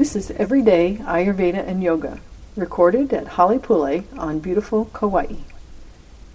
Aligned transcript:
This 0.00 0.16
is 0.16 0.30
Everyday 0.30 0.94
Ayurveda 0.94 1.58
and 1.68 1.82
Yoga, 1.82 2.20
recorded 2.56 3.12
at 3.12 3.36
Halepule 3.36 4.04
on 4.18 4.38
beautiful 4.38 4.86
Kauai. 4.86 5.34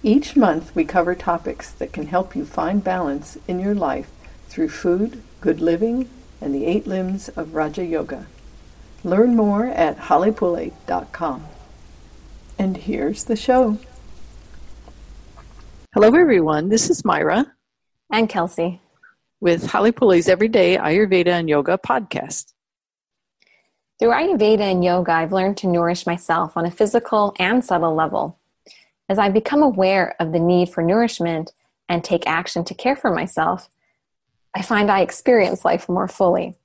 Each 0.04 0.36
month 0.36 0.72
we 0.76 0.84
cover 0.84 1.16
topics 1.16 1.72
that 1.72 1.92
can 1.92 2.06
help 2.06 2.36
you 2.36 2.44
find 2.44 2.84
balance 2.84 3.36
in 3.48 3.58
your 3.58 3.74
life 3.74 4.08
through 4.46 4.68
food, 4.68 5.20
good 5.40 5.60
living, 5.60 6.08
and 6.40 6.54
the 6.54 6.64
eight 6.64 6.86
limbs 6.86 7.28
of 7.30 7.56
Raja 7.56 7.84
Yoga. 7.84 8.28
Learn 9.02 9.34
more 9.34 9.66
at 9.66 9.98
halepule.com. 9.98 11.46
And 12.60 12.76
here's 12.76 13.24
the 13.24 13.34
show. 13.34 13.78
Hello, 15.92 16.14
everyone. 16.14 16.68
This 16.68 16.88
is 16.88 17.04
Myra. 17.04 17.52
And 18.12 18.28
Kelsey. 18.28 18.80
With 19.40 19.64
Halepule's 19.64 20.28
Everyday 20.28 20.76
Ayurveda 20.76 21.32
and 21.40 21.48
Yoga 21.48 21.80
podcast. 21.84 22.52
Through 23.98 24.10
Ayurveda 24.10 24.60
and 24.60 24.84
yoga, 24.84 25.12
I've 25.12 25.32
learned 25.32 25.56
to 25.58 25.66
nourish 25.66 26.06
myself 26.06 26.54
on 26.56 26.66
a 26.66 26.70
physical 26.70 27.34
and 27.38 27.64
subtle 27.64 27.94
level. 27.94 28.38
As 29.08 29.18
I 29.18 29.30
become 29.30 29.62
aware 29.62 30.14
of 30.20 30.32
the 30.32 30.38
need 30.38 30.68
for 30.68 30.82
nourishment 30.82 31.52
and 31.88 32.04
take 32.04 32.26
action 32.26 32.62
to 32.64 32.74
care 32.74 32.96
for 32.96 33.10
myself, 33.10 33.70
I 34.54 34.60
find 34.60 34.90
I 34.90 35.00
experience 35.00 35.64
life 35.64 35.88
more 35.88 36.08
fully. 36.08 36.56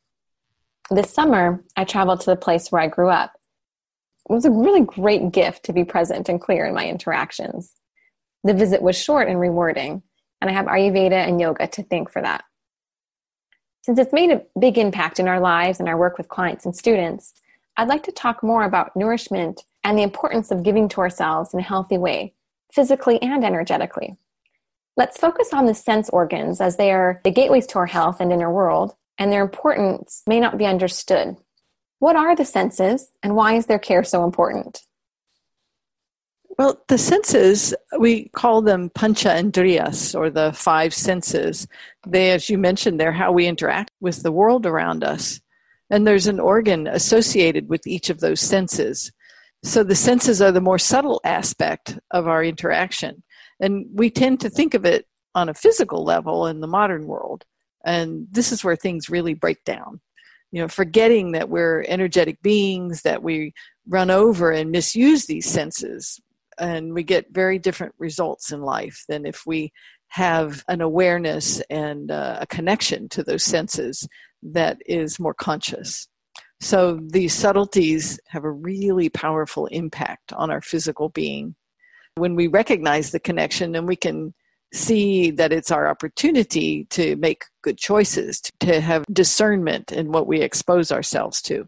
This 0.90 1.14
summer, 1.14 1.64
I 1.78 1.86
traveled 1.86 2.20
to 2.22 2.30
the 2.32 2.36
place 2.36 2.70
where 2.70 2.82
I 2.82 2.88
grew 2.88 3.10
up. 3.10 3.32
It 4.30 4.34
was 4.34 4.44
a 4.44 4.52
really 4.52 4.82
great 4.82 5.32
gift 5.32 5.64
to 5.66 5.74
be 5.74 5.86
present 5.86 6.28
and 6.28 6.42
clear 6.42 6.66
in 6.66 6.76
my 6.76 6.86
interactions. 6.86 7.74
The 8.44 8.54
visit 8.54 8.82
was 8.82 8.98
short 8.98 9.30
and 9.30 9.40
rewarding, 9.40 10.04
and 10.42 10.50
I 10.50 10.54
have 10.54 10.66
Ayurveda 10.66 11.28
and 11.28 11.40
yoga 11.40 11.68
to 11.68 11.84
thank 11.84 12.12
for 12.12 12.22
that. 12.22 12.44
Since 13.84 13.98
it's 13.98 14.14
made 14.14 14.30
a 14.30 14.44
big 14.60 14.78
impact 14.78 15.20
in 15.20 15.28
our 15.28 15.40
lives 15.40 15.80
and 15.80 15.90
our 15.90 15.98
work 15.98 16.18
with 16.18 16.30
clients 16.30 16.66
and 16.66 16.76
students, 16.76 17.34
I'd 17.78 17.88
like 17.88 18.04
to 18.04 18.12
talk 18.12 18.44
more 18.44 18.64
about 18.64 18.96
nourishment 18.96 19.64
and 19.84 19.98
the 19.98 20.04
importance 20.04 20.52
of 20.52 20.62
giving 20.62 20.88
to 20.90 21.02
ourselves 21.02 21.52
in 21.54 21.60
a 21.60 21.64
healthy 21.64 21.98
way, 21.98 22.34
physically 22.72 23.20
and 23.24 23.44
energetically. 23.44 24.18
Let's 24.98 25.18
focus 25.18 25.52
on 25.52 25.66
the 25.66 25.74
sense 25.74 26.10
organs 26.10 26.62
as 26.62 26.78
they 26.78 26.92
are 26.92 27.22
the 27.24 27.32
gateways 27.32 27.66
to 27.68 27.80
our 27.80 27.88
health 27.88 28.20
and 28.20 28.32
inner 28.32 28.54
world, 28.54 28.94
and 29.18 29.32
their 29.32 29.42
importance 29.42 30.22
may 30.28 30.40
not 30.40 30.60
be 30.60 30.66
understood. 30.66 31.38
What 31.98 32.16
are 32.16 32.36
the 32.36 32.46
senses, 32.46 33.10
and 33.24 33.36
why 33.36 33.56
is 33.56 33.66
their 33.66 33.80
care 33.80 34.04
so 34.04 34.24
important? 34.24 34.84
Well, 36.58 36.84
the 36.88 36.98
senses, 36.98 37.74
we 37.98 38.30
call 38.30 38.62
them 38.62 38.90
pancha 38.90 39.30
indriyas, 39.30 40.18
or 40.18 40.30
the 40.30 40.54
five 40.54 40.94
senses. 40.94 41.68
They, 42.06 42.32
as 42.32 42.50
you 42.50 42.58
mentioned, 42.58 43.00
they're 43.00 43.12
how 43.12 43.32
we 43.32 43.48
interact 43.48 43.92
with 44.00 44.24
the 44.24 44.32
world 44.32 44.66
around 44.66 45.04
us. 45.04 45.40
And 45.90 46.06
there's 46.06 46.28
an 46.28 46.40
organ 46.40 46.88
associated 46.88 47.70
with 47.70 47.88
each 47.88 48.10
of 48.10 48.20
those 48.20 48.42
senses. 48.42 49.12
So 49.64 49.84
the 49.84 49.96
senses 49.96 50.42
are 50.42 50.52
the 50.52 50.62
more 50.62 50.80
subtle 50.80 51.22
aspect 51.24 51.98
of 52.12 52.28
our 52.28 52.44
interaction. 52.44 53.24
And 53.60 53.86
we 53.94 54.10
tend 54.10 54.40
to 54.42 54.50
think 54.50 54.74
of 54.74 54.86
it 54.86 55.06
on 55.36 55.50
a 55.50 55.54
physical 55.54 56.04
level 56.04 56.48
in 56.48 56.60
the 56.60 56.68
modern 56.68 57.08
world. 57.08 57.46
And 57.86 58.28
this 58.32 58.52
is 58.52 58.64
where 58.64 58.76
things 58.76 59.10
really 59.10 59.34
break 59.34 59.64
down. 59.64 60.02
You 60.52 60.62
know, 60.62 60.68
forgetting 60.68 61.32
that 61.32 61.50
we're 61.50 61.86
energetic 61.88 62.42
beings, 62.42 63.04
that 63.04 63.24
we 63.24 63.54
run 63.88 64.10
over 64.10 64.52
and 64.52 64.72
misuse 64.72 65.26
these 65.26 65.50
senses 65.50 66.20
and 66.62 66.94
we 66.94 67.04
get 67.04 67.34
very 67.34 67.60
different 67.60 67.94
results 67.98 68.52
in 68.52 68.62
life 68.62 69.04
than 69.10 69.26
if 69.26 69.44
we 69.46 69.74
have 70.10 70.64
an 70.68 70.82
awareness 70.82 71.60
and 71.70 72.12
uh, 72.12 72.38
a 72.42 72.48
connection 72.48 73.10
to 73.10 73.24
those 73.24 73.44
senses 73.44 74.08
that 74.44 74.78
is 74.86 75.20
more 75.20 75.34
conscious. 75.34 76.08
So 76.60 77.00
these 77.04 77.34
subtleties 77.34 78.20
have 78.28 78.44
a 78.44 78.52
really 78.52 79.10
powerful 79.10 79.66
impact 79.68 80.32
on 80.34 80.52
our 80.52 80.62
physical 80.62 81.10
being. 81.10 81.56
When 82.16 82.36
we 82.36 82.48
recognize 82.48 83.12
the 83.12 83.20
connection 83.20 83.76
and 83.76 83.88
we 83.88 83.96
can 83.96 84.34
see 84.74 85.32
that 85.32 85.52
it's 85.52 85.72
our 85.72 85.88
opportunity 85.88 86.86
to 86.92 87.16
make 87.16 87.46
good 87.64 87.78
choices, 87.78 88.42
to 88.60 88.80
have 88.80 89.04
discernment 89.12 89.92
in 89.92 90.12
what 90.12 90.28
we 90.28 90.42
expose 90.42 90.92
ourselves 90.92 91.42
to 91.44 91.68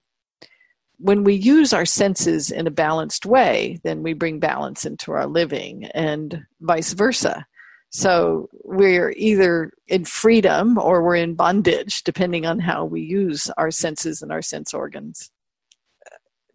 when 0.97 1.23
we 1.23 1.33
use 1.33 1.73
our 1.73 1.85
senses 1.85 2.51
in 2.51 2.67
a 2.67 2.71
balanced 2.71 3.25
way, 3.25 3.79
then 3.83 4.03
we 4.03 4.13
bring 4.13 4.39
balance 4.39 4.85
into 4.85 5.11
our 5.11 5.25
living 5.25 5.85
and 5.93 6.43
vice 6.61 6.93
versa. 6.93 7.45
So 7.89 8.49
we're 8.63 9.13
either 9.17 9.71
in 9.87 10.05
freedom 10.05 10.77
or 10.79 11.03
we're 11.03 11.15
in 11.15 11.35
bondage, 11.35 12.03
depending 12.03 12.45
on 12.45 12.59
how 12.59 12.85
we 12.85 13.01
use 13.01 13.51
our 13.57 13.69
senses 13.69 14.21
and 14.21 14.31
our 14.31 14.41
sense 14.41 14.73
organs. 14.73 15.29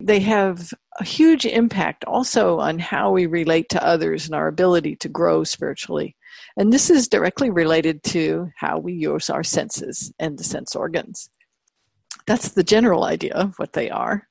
They 0.00 0.20
have 0.20 0.72
a 0.98 1.04
huge 1.04 1.44
impact 1.44 2.04
also 2.04 2.58
on 2.58 2.78
how 2.78 3.12
we 3.12 3.26
relate 3.26 3.68
to 3.70 3.84
others 3.84 4.26
and 4.26 4.34
our 4.34 4.48
ability 4.48 4.96
to 4.96 5.08
grow 5.08 5.44
spiritually. 5.44 6.16
And 6.56 6.72
this 6.72 6.90
is 6.90 7.08
directly 7.08 7.50
related 7.50 8.02
to 8.04 8.50
how 8.56 8.78
we 8.78 8.92
use 8.94 9.30
our 9.30 9.44
senses 9.44 10.12
and 10.18 10.38
the 10.38 10.44
sense 10.44 10.74
organs. 10.74 11.30
That's 12.28 12.50
the 12.50 12.62
general 12.62 13.04
idea 13.04 13.34
of 13.34 13.58
what 13.58 13.72
they 13.72 13.90
are. 13.90 14.28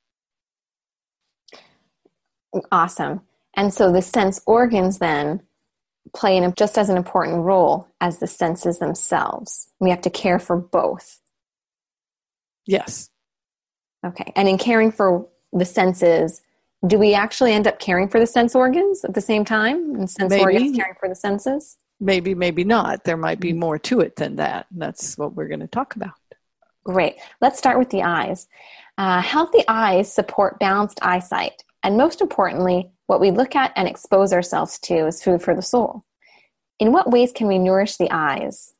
Awesome. 2.71 3.21
And 3.55 3.73
so 3.73 3.91
the 3.91 4.01
sense 4.01 4.39
organs 4.45 4.99
then 4.99 5.41
play 6.15 6.37
in 6.37 6.53
just 6.55 6.77
as 6.77 6.89
an 6.89 6.97
important 6.97 7.43
role 7.43 7.87
as 7.99 8.19
the 8.19 8.27
senses 8.27 8.79
themselves. 8.79 9.69
We 9.79 9.89
have 9.89 10.01
to 10.01 10.09
care 10.09 10.39
for 10.39 10.55
both. 10.55 11.19
Yes. 12.65 13.09
Okay. 14.05 14.31
And 14.35 14.47
in 14.47 14.57
caring 14.57 14.91
for 14.91 15.27
the 15.51 15.65
senses, 15.65 16.41
do 16.85 16.99
we 16.99 17.13
actually 17.13 17.53
end 17.53 17.67
up 17.67 17.79
caring 17.79 18.07
for 18.07 18.19
the 18.19 18.27
sense 18.27 18.55
organs 18.55 19.03
at 19.03 19.13
the 19.13 19.21
same 19.21 19.43
time? 19.43 19.95
And 19.95 20.09
sense 20.09 20.29
maybe. 20.29 20.43
organs 20.43 20.77
caring 20.77 20.95
for 20.99 21.09
the 21.09 21.15
senses? 21.15 21.77
Maybe, 21.99 22.35
maybe 22.35 22.63
not. 22.63 23.03
There 23.03 23.17
might 23.17 23.39
be 23.39 23.49
mm-hmm. 23.49 23.59
more 23.59 23.79
to 23.79 24.01
it 24.01 24.15
than 24.17 24.35
that. 24.35 24.67
And 24.71 24.81
that's 24.81 25.17
what 25.17 25.33
we're 25.33 25.47
going 25.47 25.61
to 25.61 25.67
talk 25.67 25.95
about. 25.95 26.13
Great. 26.87 27.17
Let's 27.41 27.57
start 27.57 27.77
with 27.77 27.89
the 27.89 28.03
eyes. 28.03 28.47
Uh, 28.97 29.21
healthy 29.21 29.63
eyes 29.67 30.11
support 30.11 30.57
balanced 30.57 30.99
eyesight. 31.01 31.63
And 31.83 31.97
most 31.97 32.21
importantly, 32.21 32.89
what 33.07 33.19
we 33.19 33.29
look 33.29 33.57
at 33.57 33.73
and 33.75 33.89
expose 33.89 34.31
ourselves 34.31 34.79
to 34.79 35.05
is 35.07 35.21
food 35.21 35.41
for 35.41 35.53
the 35.53 35.61
soul. 35.61 36.03
In 36.79 36.93
what 36.93 37.11
ways 37.11 37.33
can 37.33 37.47
we 37.47 37.59
nourish 37.59 37.97
the 37.97 38.09
eyes? 38.09 38.73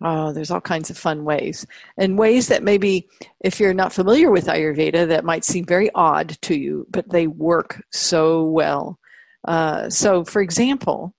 Oh, 0.00 0.32
there's 0.32 0.52
all 0.52 0.60
kinds 0.60 0.88
of 0.88 0.96
fun 0.98 1.24
ways. 1.24 1.66
And 1.98 2.16
ways 2.16 2.46
that 2.46 2.62
maybe, 2.62 3.08
if 3.40 3.58
you're 3.58 3.74
not 3.74 3.92
familiar 3.92 4.30
with 4.30 4.46
Ayurveda, 4.46 5.08
that 5.08 5.24
might 5.24 5.44
seem 5.44 5.64
very 5.64 5.90
odd 5.96 6.38
to 6.42 6.56
you, 6.56 6.86
but 6.90 7.08
they 7.10 7.26
work 7.26 7.82
so 7.90 8.44
well. 8.44 9.00
Uh, 9.48 9.90
so, 9.90 10.24
for 10.24 10.40
example, 10.42 11.12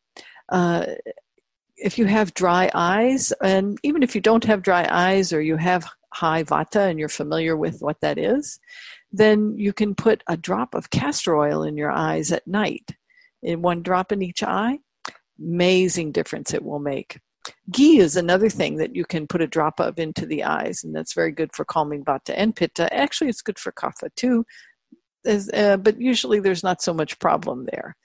uh, 0.50 0.86
if 1.78 1.98
you 1.98 2.06
have 2.06 2.34
dry 2.34 2.70
eyes, 2.74 3.32
and 3.42 3.78
even 3.84 4.04
if 4.04 4.16
you 4.16 4.22
don't 4.22 4.44
have 4.44 4.64
dry 4.64 4.88
eyes 4.90 5.32
or 5.32 5.42
you 5.42 5.58
have 5.58 5.88
high 6.14 6.44
vata 6.44 6.90
and 6.90 6.98
you're 7.00 7.10
familiar 7.10 7.56
with 7.56 7.82
what 7.82 8.02
that 8.02 8.18
is, 8.18 8.60
then 9.12 9.56
you 9.58 9.72
can 9.74 9.96
put 9.96 10.24
a 10.28 10.36
drop 10.36 10.74
of 10.74 10.90
castor 10.90 11.38
oil 11.38 11.64
in 11.64 11.78
your 11.78 11.92
eyes 11.92 12.32
at 12.32 12.48
night. 12.48 12.92
In 13.44 13.62
one 13.62 13.84
drop 13.84 14.12
in 14.12 14.22
each 14.22 14.44
eye, 14.44 14.80
amazing 15.40 16.12
difference 16.12 16.54
it 16.54 16.64
will 16.64 16.80
make. 16.80 17.20
Ghee 17.72 18.00
is 18.00 18.18
another 18.18 18.50
thing 18.50 18.76
that 18.78 18.96
you 18.96 19.06
can 19.06 19.28
put 19.28 19.42
a 19.42 19.48
drop 19.48 19.80
of 19.80 20.00
into 20.00 20.26
the 20.26 20.44
eyes, 20.44 20.84
and 20.84 20.94
that's 20.96 21.14
very 21.14 21.32
good 21.32 21.54
for 21.54 21.64
calming 21.64 22.04
vata 22.04 22.34
and 22.36 22.56
pitta. 22.56 22.94
Actually, 22.94 23.30
it's 23.30 23.42
good 23.42 23.60
for 23.60 23.72
kapha 23.72 24.10
too, 24.16 24.46
uh, 25.26 25.78
but 25.78 26.02
usually 26.02 26.40
there's 26.40 26.64
not 26.64 26.82
so 26.82 26.94
much 26.94 27.20
problem 27.20 27.68
there. 27.72 27.96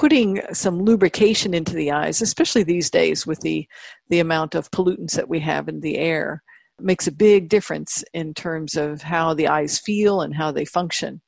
Putting 0.00 0.40
some 0.54 0.82
lubrication 0.82 1.52
into 1.52 1.74
the 1.74 1.90
eyes, 1.90 2.22
especially 2.22 2.62
these 2.62 2.88
days 2.88 3.26
with 3.26 3.40
the, 3.40 3.68
the 4.08 4.18
amount 4.18 4.54
of 4.54 4.70
pollutants 4.70 5.12
that 5.12 5.28
we 5.28 5.40
have 5.40 5.68
in 5.68 5.80
the 5.80 5.98
air, 5.98 6.42
makes 6.80 7.06
a 7.06 7.12
big 7.12 7.50
difference 7.50 8.02
in 8.14 8.32
terms 8.32 8.76
of 8.76 9.02
how 9.02 9.34
the 9.34 9.46
eyes 9.46 9.78
feel 9.78 10.22
and 10.22 10.34
how 10.34 10.52
they 10.52 10.64
function. 10.64 11.20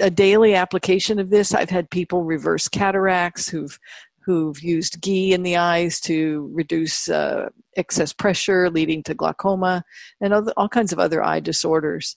A 0.00 0.08
daily 0.08 0.54
application 0.54 1.18
of 1.18 1.30
this, 1.30 1.52
I've 1.52 1.68
had 1.68 1.90
people 1.90 2.22
reverse 2.22 2.68
cataracts 2.68 3.48
who've 3.48 3.76
who've 4.20 4.62
used 4.62 5.00
ghee 5.00 5.32
in 5.32 5.42
the 5.42 5.56
eyes 5.56 5.98
to 6.02 6.48
reduce 6.54 7.08
uh, 7.08 7.48
excess 7.76 8.12
pressure, 8.12 8.70
leading 8.70 9.02
to 9.02 9.14
glaucoma 9.14 9.84
and 10.20 10.32
other, 10.32 10.52
all 10.56 10.68
kinds 10.68 10.92
of 10.92 11.00
other 11.00 11.24
eye 11.24 11.40
disorders. 11.40 12.16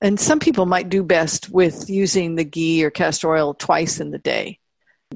And 0.00 0.18
some 0.18 0.40
people 0.40 0.66
might 0.66 0.88
do 0.88 1.04
best 1.04 1.50
with 1.50 1.88
using 1.88 2.34
the 2.34 2.42
ghee 2.42 2.84
or 2.84 2.90
castor 2.90 3.30
oil 3.30 3.54
twice 3.54 4.00
in 4.00 4.10
the 4.10 4.18
day. 4.18 4.58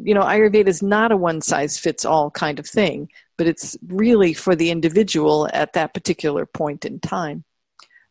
You 0.02 0.14
know, 0.14 0.22
Ayurveda 0.22 0.68
is 0.68 0.82
not 0.82 1.12
a 1.12 1.16
one 1.16 1.40
size 1.40 1.78
fits 1.78 2.04
all 2.04 2.30
kind 2.30 2.58
of 2.58 2.66
thing 2.66 3.08
but 3.36 3.46
it's 3.46 3.76
really 3.86 4.32
for 4.32 4.56
the 4.56 4.70
individual 4.70 5.48
at 5.52 5.74
that 5.74 5.94
particular 5.94 6.46
point 6.46 6.84
in 6.84 7.00
time. 7.00 7.44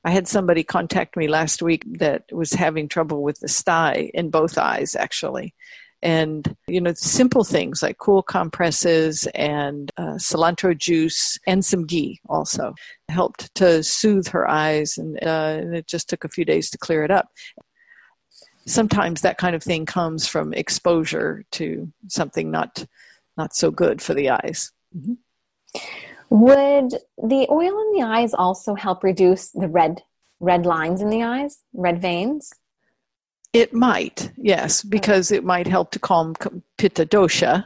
I 0.04 0.12
had 0.12 0.28
somebody 0.28 0.64
contact 0.64 1.18
me 1.18 1.28
last 1.28 1.62
week 1.64 1.84
that 1.98 2.26
was 2.32 2.54
having 2.54 2.88
trouble 2.88 3.24
with 3.24 3.40
the 3.40 3.48
sty 3.48 4.12
in 4.14 4.30
both 4.30 4.58
eyes, 4.58 4.96
actually. 4.96 5.56
and 6.04 6.56
you 6.68 6.82
know 6.82 6.94
simple 6.94 7.44
things 7.44 7.82
like 7.82 7.98
cool 7.98 8.22
compresses 8.22 9.28
and 9.34 9.92
uh, 9.98 10.18
cilantro 10.18 10.78
juice 10.78 11.40
and 11.48 11.64
some 11.66 11.86
ghee 11.86 12.20
also 12.30 12.76
helped 13.10 13.54
to 13.56 13.82
soothe 13.82 14.28
her 14.28 14.48
eyes 14.48 14.98
and, 14.98 15.18
uh, 15.24 15.58
and 15.60 15.76
it 15.76 15.88
just 15.88 16.10
took 16.10 16.24
a 16.24 16.30
few 16.30 16.46
days 16.46 16.70
to 16.70 16.78
clear 16.78 17.04
it 17.04 17.12
up 17.12 17.30
sometimes 18.66 19.22
that 19.22 19.38
kind 19.38 19.56
of 19.56 19.64
thing 19.64 19.86
comes 19.86 20.28
from 20.28 20.54
exposure 20.54 21.44
to 21.52 21.92
something 22.08 22.52
not 22.52 22.86
not 23.38 23.56
so 23.56 23.70
good 23.72 24.02
for 24.02 24.14
the 24.14 24.30
eyes 24.30 24.72
mm-hmm. 24.96 25.14
would 26.30 26.92
the 27.22 27.48
oil 27.50 27.80
in 27.80 27.94
the 27.94 28.04
eyes 28.04 28.34
also 28.34 28.76
help 28.76 29.04
reduce 29.04 29.52
the 29.52 29.68
red 29.68 30.02
red 30.40 30.66
lines 30.66 31.02
in 31.02 31.10
the 31.10 31.24
eyes 31.24 31.60
red 31.74 32.02
veins 32.02 32.52
it 33.56 33.74
might, 33.74 34.34
yes, 34.36 34.84
because 34.84 35.32
it 35.32 35.46
might 35.46 35.66
help 35.66 35.92
to 35.92 36.00
calm 36.00 36.36
pitta 36.78 37.06
dosha, 37.06 37.64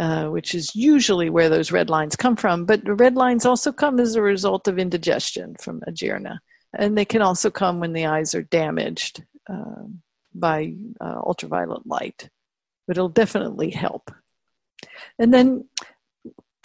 uh, 0.00 0.28
which 0.28 0.54
is 0.54 0.74
usually 0.74 1.28
where 1.28 1.50
those 1.50 1.70
red 1.70 1.90
lines 1.90 2.16
come 2.16 2.36
from. 2.36 2.64
But 2.64 2.86
the 2.86 2.94
red 2.94 3.16
lines 3.16 3.44
also 3.44 3.70
come 3.70 4.00
as 4.00 4.14
a 4.14 4.22
result 4.22 4.66
of 4.66 4.78
indigestion 4.78 5.54
from 5.60 5.82
ajirna. 5.86 6.38
And 6.72 6.96
they 6.96 7.04
can 7.04 7.20
also 7.20 7.50
come 7.50 7.80
when 7.80 7.92
the 7.92 8.06
eyes 8.06 8.34
are 8.34 8.44
damaged 8.44 9.24
uh, 9.46 9.84
by 10.40 10.74
uh, 11.00 11.20
ultraviolet 11.24 11.86
light. 11.86 12.28
But 12.86 12.96
it'll 12.96 13.08
definitely 13.08 13.70
help. 13.70 14.10
And 15.18 15.32
then 15.34 15.64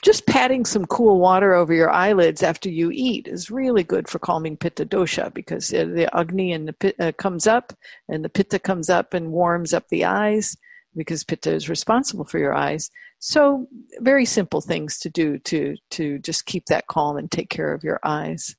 just 0.02 0.26
patting 0.26 0.66
some 0.66 0.86
cool 0.86 1.20
water 1.20 1.54
over 1.54 1.74
your 1.74 1.92
eyelids 1.92 2.42
after 2.42 2.70
you 2.70 2.92
eat 2.92 3.28
is 3.28 3.52
really 3.52 3.84
good 3.84 4.08
for 4.08 4.20
calming 4.20 4.58
pitta 4.58 4.86
dosha 4.86 5.34
because 5.34 5.70
the 5.70 6.10
agni 6.18 6.52
and 6.52 6.68
the 6.68 6.74
pitta 6.74 7.10
uh, 7.10 7.12
comes 7.14 7.46
up 7.48 7.74
and 8.10 8.26
the 8.26 8.30
pitta 8.30 8.58
comes 8.58 8.90
up 8.90 9.14
and 9.14 9.32
warms 9.32 9.74
up 9.74 9.88
the 9.90 10.04
eyes 10.06 10.58
because 10.96 11.24
pitta 11.24 11.54
is 11.54 11.70
responsible 11.70 12.26
for 12.26 12.40
your 12.40 12.54
eyes 12.54 12.90
so 13.20 13.68
very 14.00 14.26
simple 14.26 14.62
things 14.62 14.98
to 14.98 15.10
do 15.10 15.38
to 15.40 15.76
to 15.92 16.18
just 16.20 16.46
keep 16.46 16.66
that 16.66 16.88
calm 16.88 17.18
and 17.18 17.32
take 17.32 17.50
care 17.50 17.74
of 17.74 17.84
your 17.84 18.00
eyes 18.04 18.56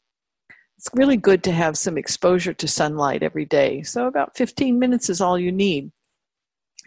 it's 0.82 0.90
really 0.94 1.16
good 1.16 1.44
to 1.44 1.52
have 1.52 1.78
some 1.78 1.96
exposure 1.96 2.52
to 2.52 2.66
sunlight 2.66 3.22
every 3.22 3.44
day 3.44 3.82
so 3.82 4.06
about 4.06 4.36
15 4.36 4.78
minutes 4.78 5.08
is 5.08 5.20
all 5.20 5.38
you 5.38 5.52
need 5.52 5.92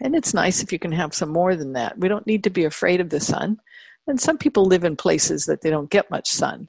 and 0.02 0.14
it's 0.14 0.34
nice 0.34 0.62
if 0.62 0.70
you 0.70 0.78
can 0.78 0.92
have 0.92 1.14
some 1.14 1.30
more 1.30 1.56
than 1.56 1.72
that 1.72 1.98
we 1.98 2.08
don't 2.08 2.26
need 2.26 2.44
to 2.44 2.50
be 2.50 2.64
afraid 2.64 3.00
of 3.00 3.08
the 3.08 3.20
sun 3.20 3.58
and 4.06 4.20
some 4.20 4.38
people 4.38 4.64
live 4.64 4.84
in 4.84 4.96
places 4.96 5.46
that 5.46 5.62
they 5.62 5.70
don't 5.70 5.90
get 5.90 6.10
much 6.10 6.30
sun. 6.30 6.68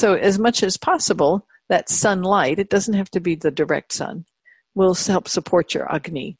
So, 0.00 0.14
as 0.14 0.38
much 0.38 0.62
as 0.62 0.76
possible, 0.76 1.46
that 1.68 1.88
sunlight, 1.88 2.58
it 2.58 2.70
doesn't 2.70 2.94
have 2.94 3.10
to 3.12 3.20
be 3.20 3.34
the 3.34 3.50
direct 3.50 3.92
sun, 3.92 4.24
will 4.74 4.94
help 4.94 5.28
support 5.28 5.74
your 5.74 5.92
Agni. 5.92 6.36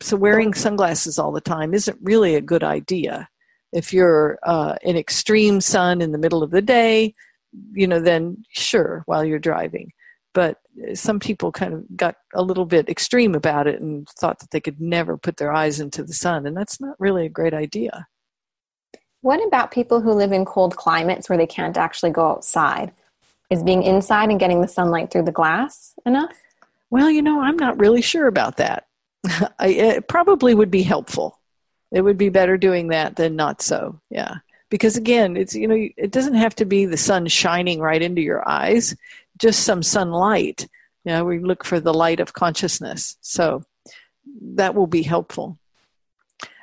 So, 0.00 0.16
wearing 0.16 0.54
sunglasses 0.54 1.18
all 1.18 1.32
the 1.32 1.40
time 1.40 1.74
isn't 1.74 1.98
really 2.02 2.34
a 2.34 2.40
good 2.40 2.62
idea. 2.62 3.28
If 3.72 3.92
you're 3.92 4.38
uh, 4.42 4.76
in 4.82 4.96
extreme 4.96 5.60
sun 5.60 6.02
in 6.02 6.12
the 6.12 6.18
middle 6.18 6.42
of 6.42 6.50
the 6.50 6.62
day, 6.62 7.14
you 7.72 7.86
know, 7.86 8.00
then 8.00 8.44
sure, 8.50 9.02
while 9.06 9.24
you're 9.24 9.38
driving. 9.38 9.92
But 10.34 10.58
uh, 10.90 10.94
some 10.94 11.20
people 11.20 11.52
kind 11.52 11.74
of 11.74 11.96
got 11.96 12.16
a 12.34 12.42
little 12.42 12.64
bit 12.64 12.88
extreme 12.88 13.34
about 13.34 13.66
it 13.66 13.80
and 13.80 14.08
thought 14.08 14.38
that 14.40 14.50
they 14.50 14.60
could 14.60 14.80
never 14.80 15.16
put 15.16 15.36
their 15.36 15.52
eyes 15.52 15.80
into 15.80 16.02
the 16.02 16.14
sun, 16.14 16.46
and 16.46 16.56
that's 16.56 16.80
not 16.80 16.96
really 16.98 17.26
a 17.26 17.30
great 17.30 17.54
idea. 17.54 18.06
What 19.20 19.44
about 19.46 19.70
people 19.70 20.00
who 20.00 20.12
live 20.12 20.32
in 20.32 20.44
cold 20.44 20.76
climates 20.76 21.28
where 21.28 21.38
they 21.38 21.46
can't 21.46 21.76
actually 21.76 22.10
go 22.10 22.28
outside? 22.28 22.92
Is 23.50 23.62
being 23.62 23.82
inside 23.82 24.30
and 24.30 24.40
getting 24.40 24.62
the 24.62 24.68
sunlight 24.68 25.10
through 25.10 25.24
the 25.24 25.32
glass 25.32 25.92
enough? 26.06 26.32
Well, 26.90 27.10
you 27.10 27.22
know, 27.22 27.40
I'm 27.40 27.56
not 27.56 27.78
really 27.78 28.02
sure 28.02 28.26
about 28.26 28.56
that. 28.56 28.86
I, 29.58 29.68
it 29.68 30.08
probably 30.08 30.54
would 30.54 30.70
be 30.70 30.82
helpful. 30.82 31.38
It 31.92 32.00
would 32.00 32.18
be 32.18 32.30
better 32.30 32.56
doing 32.56 32.88
that 32.88 33.16
than 33.16 33.36
not 33.36 33.62
so. 33.62 34.00
Yeah. 34.10 34.36
Because 34.72 34.96
again, 34.96 35.36
it's 35.36 35.54
you 35.54 35.68
know, 35.68 35.76
it 35.98 36.10
doesn't 36.10 36.32
have 36.32 36.54
to 36.54 36.64
be 36.64 36.86
the 36.86 36.96
sun 36.96 37.26
shining 37.26 37.78
right 37.78 38.00
into 38.00 38.22
your 38.22 38.48
eyes, 38.48 38.96
just 39.36 39.64
some 39.64 39.82
sunlight. 39.82 40.66
You 41.04 41.12
know, 41.12 41.26
we 41.26 41.40
look 41.40 41.62
for 41.62 41.78
the 41.78 41.92
light 41.92 42.20
of 42.20 42.32
consciousness. 42.32 43.18
So 43.20 43.64
that 44.40 44.74
will 44.74 44.86
be 44.86 45.02
helpful. 45.02 45.58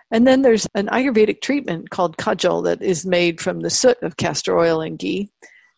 And 0.09 0.25
then 0.25 0.41
there's 0.41 0.65
an 0.73 0.87
Ayurvedic 0.87 1.41
treatment 1.41 1.91
called 1.91 2.17
kajal 2.17 2.63
that 2.63 2.81
is 2.81 3.05
made 3.05 3.39
from 3.39 3.59
the 3.59 3.69
soot 3.69 4.01
of 4.01 4.17
castor 4.17 4.57
oil 4.57 4.81
and 4.81 4.97
ghee. 4.97 5.29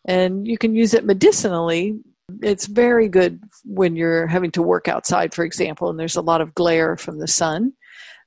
And 0.06 0.48
you 0.48 0.56
can 0.56 0.74
use 0.74 0.94
it 0.94 1.04
medicinally. 1.04 2.00
It's 2.42 2.64
very 2.64 3.08
good 3.08 3.42
when 3.66 3.94
you're 3.94 4.26
having 4.26 4.52
to 4.52 4.62
work 4.62 4.88
outside, 4.88 5.34
for 5.34 5.44
example, 5.44 5.90
and 5.90 6.00
there's 6.00 6.16
a 6.16 6.22
lot 6.22 6.40
of 6.40 6.54
glare 6.54 6.96
from 6.96 7.18
the 7.18 7.28
sun. 7.28 7.74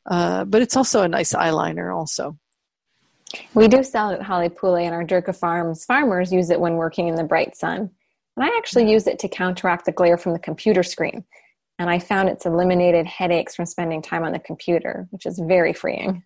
Uh, 0.06 0.46
but 0.46 0.62
it's 0.62 0.78
also 0.78 1.02
a 1.02 1.08
nice 1.08 1.34
eyeliner, 1.34 1.92
also. 1.92 2.38
We 3.54 3.68
do 3.68 3.84
sell 3.84 4.12
it 4.12 4.20
at 4.20 4.26
Halepule, 4.26 4.84
and 4.84 4.94
our 4.94 5.04
Durga 5.04 5.34
Farms 5.34 5.86
farmers 5.86 6.32
use 6.32 6.50
it 6.50 6.60
when 6.60 6.76
working 6.76 7.08
in 7.08 7.16
the 7.16 7.24
bright 7.24 7.56
sun. 7.56 7.90
And 8.38 8.46
I 8.46 8.56
actually 8.58 8.92
use 8.92 9.08
it 9.08 9.20
to 9.20 9.28
counteract 9.28 9.86
the 9.86 9.92
glare 9.92 10.18
from 10.18 10.34
the 10.34 10.40
computer 10.40 10.84
screen 10.84 11.26
and 11.78 11.90
I 11.90 12.00
found 12.00 12.30
it's 12.30 12.46
eliminated 12.46 13.06
headaches 13.06 13.56
from 13.56 13.66
spending 13.66 14.02
time 14.02 14.24
on 14.24 14.32
the 14.32 14.40
computer, 14.40 15.08
which 15.12 15.26
is 15.26 15.40
very 15.40 15.74
freeing. 15.74 16.24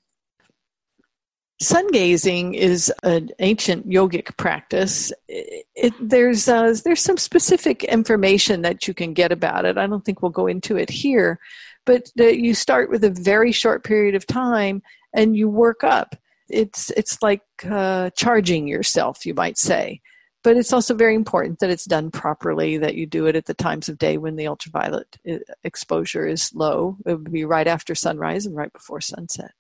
Sun 1.62 1.92
gazing 1.92 2.54
is 2.54 2.92
an 3.04 3.32
ancient 3.40 3.90
yogic 3.90 4.38
practice. 4.38 5.12
It, 5.28 5.66
it, 5.76 5.94
there's 6.00 6.48
uh, 6.48 6.74
there's 6.86 7.02
some 7.02 7.18
specific 7.18 7.84
information 7.84 8.62
that 8.62 8.88
you 8.88 8.94
can 8.94 9.14
get 9.14 9.32
about 9.34 9.66
it. 9.66 9.78
I 9.78 9.88
don't 9.88 10.06
think 10.06 10.22
we'll 10.22 10.32
go 10.32 10.48
into 10.48 10.78
it 10.78 10.90
here, 10.90 11.40
but 11.86 12.10
uh, 12.18 12.26
you 12.26 12.54
start 12.54 12.90
with 12.90 13.04
a 13.04 13.10
very 13.10 13.52
short 13.52 13.84
period 13.84 14.16
of 14.16 14.26
time 14.26 14.82
and 15.14 15.36
you 15.36 15.50
work 15.50 15.84
up. 15.84 16.16
It's 16.50 16.90
it's 16.92 17.22
like 17.22 17.42
uh, 17.70 18.10
charging 18.12 18.68
yourself, 18.68 19.26
you 19.26 19.34
might 19.34 19.58
say. 19.58 20.02
But 20.42 20.56
it's 20.56 20.72
also 20.72 20.94
very 20.94 21.16
important 21.16 21.60
that 21.60 21.70
it's 21.70 21.84
done 21.84 22.12
properly 22.12 22.78
that 22.78 22.96
you 22.96 23.06
do 23.06 23.26
it 23.26 23.36
at 23.36 23.46
the 23.46 23.54
times 23.54 23.90
of 23.90 23.98
day 23.98 24.18
when 24.18 24.38
the 24.38 24.48
ultraviolet 24.48 25.18
uh, 25.30 25.40
exposure 25.66 26.26
is 26.26 26.54
low. 26.54 26.98
It 27.06 27.16
would 27.16 27.32
be 27.32 27.44
right 27.44 27.68
after 27.68 27.94
sunrise 27.94 28.46
and 28.46 28.56
right 28.56 28.72
before 28.72 29.02
sunset. 29.02 29.52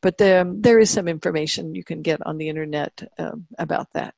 But 0.00 0.20
um, 0.22 0.62
there 0.62 0.78
is 0.78 0.90
some 0.90 1.08
information 1.08 1.74
you 1.74 1.84
can 1.84 2.00
get 2.00 2.24
on 2.26 2.38
the 2.38 2.48
internet 2.48 3.02
um, 3.18 3.46
about 3.58 3.92
that. 3.92 4.14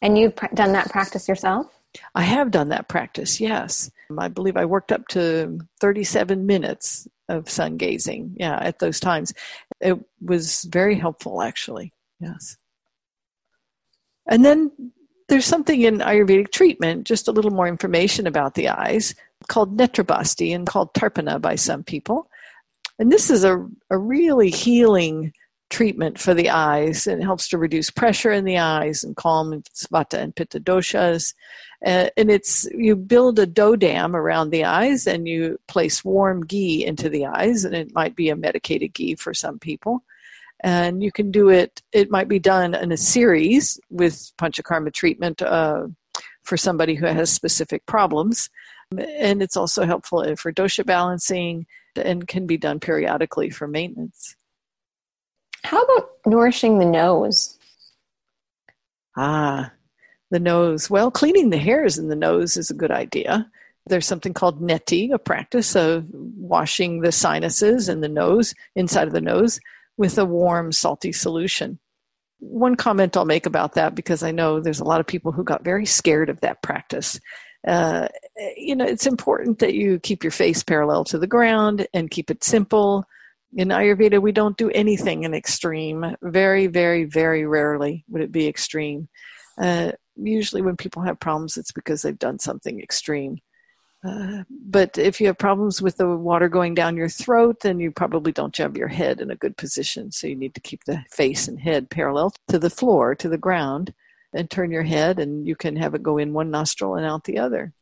And 0.00 0.16
you've 0.16 0.36
pr- 0.36 0.54
done 0.54 0.72
that 0.72 0.90
practice 0.90 1.28
yourself 1.28 1.79
i 2.14 2.22
have 2.22 2.50
done 2.50 2.68
that 2.68 2.88
practice 2.88 3.40
yes 3.40 3.90
i 4.18 4.28
believe 4.28 4.56
i 4.56 4.64
worked 4.64 4.92
up 4.92 5.06
to 5.08 5.58
37 5.80 6.46
minutes 6.46 7.08
of 7.28 7.48
sun 7.48 7.76
gazing 7.76 8.34
yeah 8.38 8.58
at 8.60 8.78
those 8.78 9.00
times 9.00 9.32
it 9.80 9.98
was 10.20 10.64
very 10.64 10.94
helpful 10.94 11.42
actually 11.42 11.92
yes 12.20 12.56
and 14.28 14.44
then 14.44 14.70
there's 15.30 15.46
something 15.46 15.82
in 15.82 15.98
Ayurvedic 15.98 16.50
treatment, 16.50 17.06
just 17.06 17.28
a 17.28 17.32
little 17.32 17.52
more 17.52 17.68
information 17.68 18.26
about 18.26 18.54
the 18.54 18.68
eyes, 18.68 19.14
called 19.48 19.78
netrabasti 19.78 20.54
and 20.54 20.66
called 20.66 20.92
tarpana 20.92 21.40
by 21.40 21.54
some 21.54 21.84
people. 21.84 22.28
And 22.98 23.10
this 23.10 23.30
is 23.30 23.44
a, 23.44 23.64
a 23.90 23.96
really 23.96 24.50
healing 24.50 25.32
treatment 25.70 26.18
for 26.18 26.34
the 26.34 26.50
eyes 26.50 27.06
and 27.06 27.22
it 27.22 27.24
helps 27.24 27.48
to 27.48 27.58
reduce 27.58 27.90
pressure 27.90 28.32
in 28.32 28.44
the 28.44 28.58
eyes 28.58 29.04
and 29.04 29.14
calm 29.14 29.62
vata 29.92 30.18
and 30.18 30.34
pitta 30.34 30.58
doshas. 30.58 31.32
Uh, 31.84 32.10
and 32.16 32.30
it's 32.30 32.68
you 32.74 32.94
build 32.94 33.38
a 33.38 33.46
dough 33.46 33.76
dam 33.76 34.14
around 34.14 34.50
the 34.50 34.64
eyes 34.64 35.06
and 35.06 35.26
you 35.26 35.58
place 35.66 36.04
warm 36.04 36.44
ghee 36.44 36.84
into 36.84 37.08
the 37.08 37.24
eyes, 37.24 37.64
and 37.64 37.74
it 37.74 37.94
might 37.94 38.14
be 38.14 38.28
a 38.28 38.36
medicated 38.36 38.92
ghee 38.92 39.14
for 39.14 39.32
some 39.32 39.58
people. 39.58 40.04
And 40.62 41.02
you 41.02 41.10
can 41.10 41.30
do 41.30 41.48
it 41.48 41.82
it 41.92 42.10
might 42.10 42.28
be 42.28 42.38
done 42.38 42.74
in 42.74 42.92
a 42.92 42.96
series 42.96 43.80
with 43.88 44.30
panchakarma 44.36 44.92
treatment 44.92 45.40
uh, 45.40 45.86
for 46.42 46.58
somebody 46.58 46.94
who 46.94 47.06
has 47.06 47.32
specific 47.32 47.86
problems. 47.86 48.50
And 48.96 49.42
it's 49.42 49.56
also 49.56 49.86
helpful 49.86 50.36
for 50.36 50.52
dosha 50.52 50.84
balancing 50.84 51.66
and 51.96 52.28
can 52.28 52.46
be 52.46 52.58
done 52.58 52.78
periodically 52.78 53.48
for 53.48 53.66
maintenance. 53.66 54.36
How 55.64 55.80
about 55.80 56.10
nourishing 56.26 56.78
the 56.78 56.86
nose? 56.86 57.58
Ah 59.16 59.72
the 60.30 60.40
nose 60.40 60.88
well 60.90 61.10
cleaning 61.10 61.50
the 61.50 61.58
hairs 61.58 61.98
in 61.98 62.08
the 62.08 62.16
nose 62.16 62.56
is 62.56 62.70
a 62.70 62.74
good 62.74 62.90
idea 62.90 63.48
there's 63.86 64.06
something 64.06 64.34
called 64.34 64.60
neti 64.60 65.12
a 65.12 65.18
practice 65.18 65.74
of 65.74 66.06
washing 66.12 67.00
the 67.00 67.12
sinuses 67.12 67.88
and 67.88 68.02
the 68.02 68.08
nose 68.08 68.54
inside 68.76 69.06
of 69.06 69.12
the 69.12 69.20
nose 69.20 69.60
with 70.00 70.16
a 70.16 70.24
warm, 70.24 70.72
salty 70.72 71.12
solution. 71.12 71.78
One 72.38 72.74
comment 72.74 73.18
I'll 73.18 73.26
make 73.26 73.44
about 73.44 73.74
that, 73.74 73.94
because 73.94 74.22
I 74.22 74.30
know 74.30 74.58
there's 74.58 74.80
a 74.80 74.84
lot 74.84 74.98
of 74.98 75.06
people 75.06 75.30
who 75.30 75.44
got 75.44 75.62
very 75.62 75.84
scared 75.84 76.30
of 76.30 76.40
that 76.40 76.62
practice. 76.62 77.20
Uh, 77.68 78.08
you 78.56 78.74
know, 78.74 78.86
it's 78.86 79.06
important 79.06 79.58
that 79.58 79.74
you 79.74 79.98
keep 79.98 80.24
your 80.24 80.30
face 80.30 80.62
parallel 80.62 81.04
to 81.04 81.18
the 81.18 81.26
ground 81.26 81.86
and 81.92 82.10
keep 82.10 82.30
it 82.30 82.42
simple. 82.42 83.04
In 83.54 83.68
Ayurveda, 83.68 84.22
we 84.22 84.32
don't 84.32 84.56
do 84.56 84.70
anything 84.70 85.24
in 85.24 85.34
extreme. 85.34 86.16
Very, 86.22 86.66
very, 86.66 87.04
very 87.04 87.44
rarely 87.44 88.06
would 88.08 88.22
it 88.22 88.32
be 88.32 88.48
extreme. 88.48 89.06
Uh, 89.60 89.92
usually, 90.26 90.62
when 90.62 90.76
people 90.76 91.02
have 91.02 91.20
problems, 91.20 91.56
it's 91.56 91.72
because 91.72 92.02
they've 92.02 92.18
done 92.18 92.38
something 92.38 92.80
extreme. 92.80 93.38
Uh, 94.02 94.44
but 94.48 94.96
if 94.96 95.20
you 95.20 95.26
have 95.26 95.36
problems 95.36 95.82
with 95.82 95.98
the 95.98 96.08
water 96.08 96.48
going 96.48 96.74
down 96.74 96.96
your 96.96 97.08
throat, 97.08 97.60
then 97.60 97.78
you 97.78 97.90
probably 97.90 98.32
don't 98.32 98.56
have 98.56 98.76
your 98.76 98.88
head 98.88 99.20
in 99.20 99.30
a 99.30 99.36
good 99.36 99.56
position. 99.56 100.10
So 100.10 100.26
you 100.26 100.36
need 100.36 100.54
to 100.54 100.60
keep 100.60 100.84
the 100.84 101.04
face 101.10 101.48
and 101.48 101.60
head 101.60 101.90
parallel 101.90 102.32
to 102.48 102.58
the 102.58 102.70
floor, 102.70 103.14
to 103.16 103.28
the 103.28 103.36
ground, 103.36 103.92
and 104.32 104.48
turn 104.48 104.70
your 104.70 104.84
head, 104.84 105.18
and 105.18 105.46
you 105.46 105.54
can 105.54 105.76
have 105.76 105.94
it 105.94 106.02
go 106.02 106.16
in 106.16 106.32
one 106.32 106.50
nostril 106.50 106.94
and 106.94 107.04
out 107.04 107.24
the 107.24 107.38
other. 107.38 107.72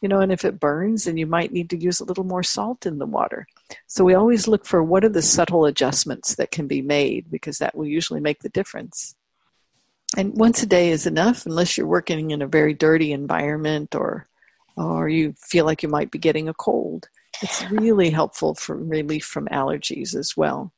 You 0.00 0.08
know, 0.08 0.20
and 0.20 0.30
if 0.30 0.44
it 0.44 0.60
burns, 0.60 1.04
then 1.04 1.16
you 1.16 1.26
might 1.26 1.52
need 1.52 1.68
to 1.70 1.76
use 1.76 2.00
a 2.00 2.04
little 2.04 2.24
more 2.24 2.44
salt 2.44 2.86
in 2.86 2.98
the 2.98 3.06
water. 3.06 3.46
So 3.88 4.04
we 4.04 4.14
always 4.14 4.46
look 4.46 4.64
for 4.64 4.82
what 4.82 5.04
are 5.04 5.08
the 5.08 5.22
subtle 5.22 5.64
adjustments 5.64 6.36
that 6.36 6.52
can 6.52 6.68
be 6.68 6.82
made 6.82 7.30
because 7.30 7.58
that 7.58 7.76
will 7.76 7.86
usually 7.86 8.20
make 8.20 8.40
the 8.40 8.48
difference. 8.48 9.16
And 10.16 10.36
once 10.36 10.62
a 10.62 10.66
day 10.66 10.90
is 10.90 11.06
enough, 11.06 11.44
unless 11.46 11.76
you're 11.76 11.86
working 11.86 12.30
in 12.30 12.42
a 12.42 12.46
very 12.46 12.74
dirty 12.74 13.12
environment 13.12 13.94
or 13.94 14.26
or 14.76 15.08
you 15.08 15.34
feel 15.36 15.64
like 15.64 15.82
you 15.82 15.88
might 15.88 16.10
be 16.12 16.18
getting 16.18 16.48
a 16.48 16.54
cold. 16.54 17.08
It's 17.42 17.68
really 17.70 18.10
helpful 18.10 18.54
for 18.54 18.76
relief 18.76 19.24
from 19.24 19.48
allergies 19.48 20.14
as 20.14 20.36
well. 20.36 20.72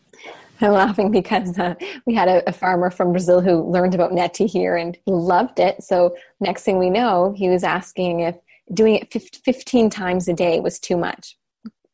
I'm 0.60 0.72
laughing 0.72 1.10
because 1.10 1.58
uh, 1.58 1.74
we 2.04 2.14
had 2.14 2.28
a, 2.28 2.46
a, 2.46 2.52
farmer 2.52 2.90
from 2.90 3.12
Brazil 3.12 3.40
who 3.40 3.62
learned 3.62 3.94
about 3.94 4.12
neti 4.12 4.46
here 4.46 4.76
and 4.76 4.94
he 5.06 5.12
loved 5.12 5.58
it. 5.58 5.82
So 5.82 6.14
next 6.38 6.64
thing 6.64 6.78
we 6.78 6.90
know, 6.90 7.32
he 7.34 7.48
was 7.48 7.64
asking 7.64 8.20
if 8.20 8.36
doing 8.74 8.96
it 8.96 9.10
15 9.10 9.88
times 9.88 10.28
a 10.28 10.34
day 10.34 10.60
was 10.60 10.78
too 10.78 10.98
much 10.98 11.38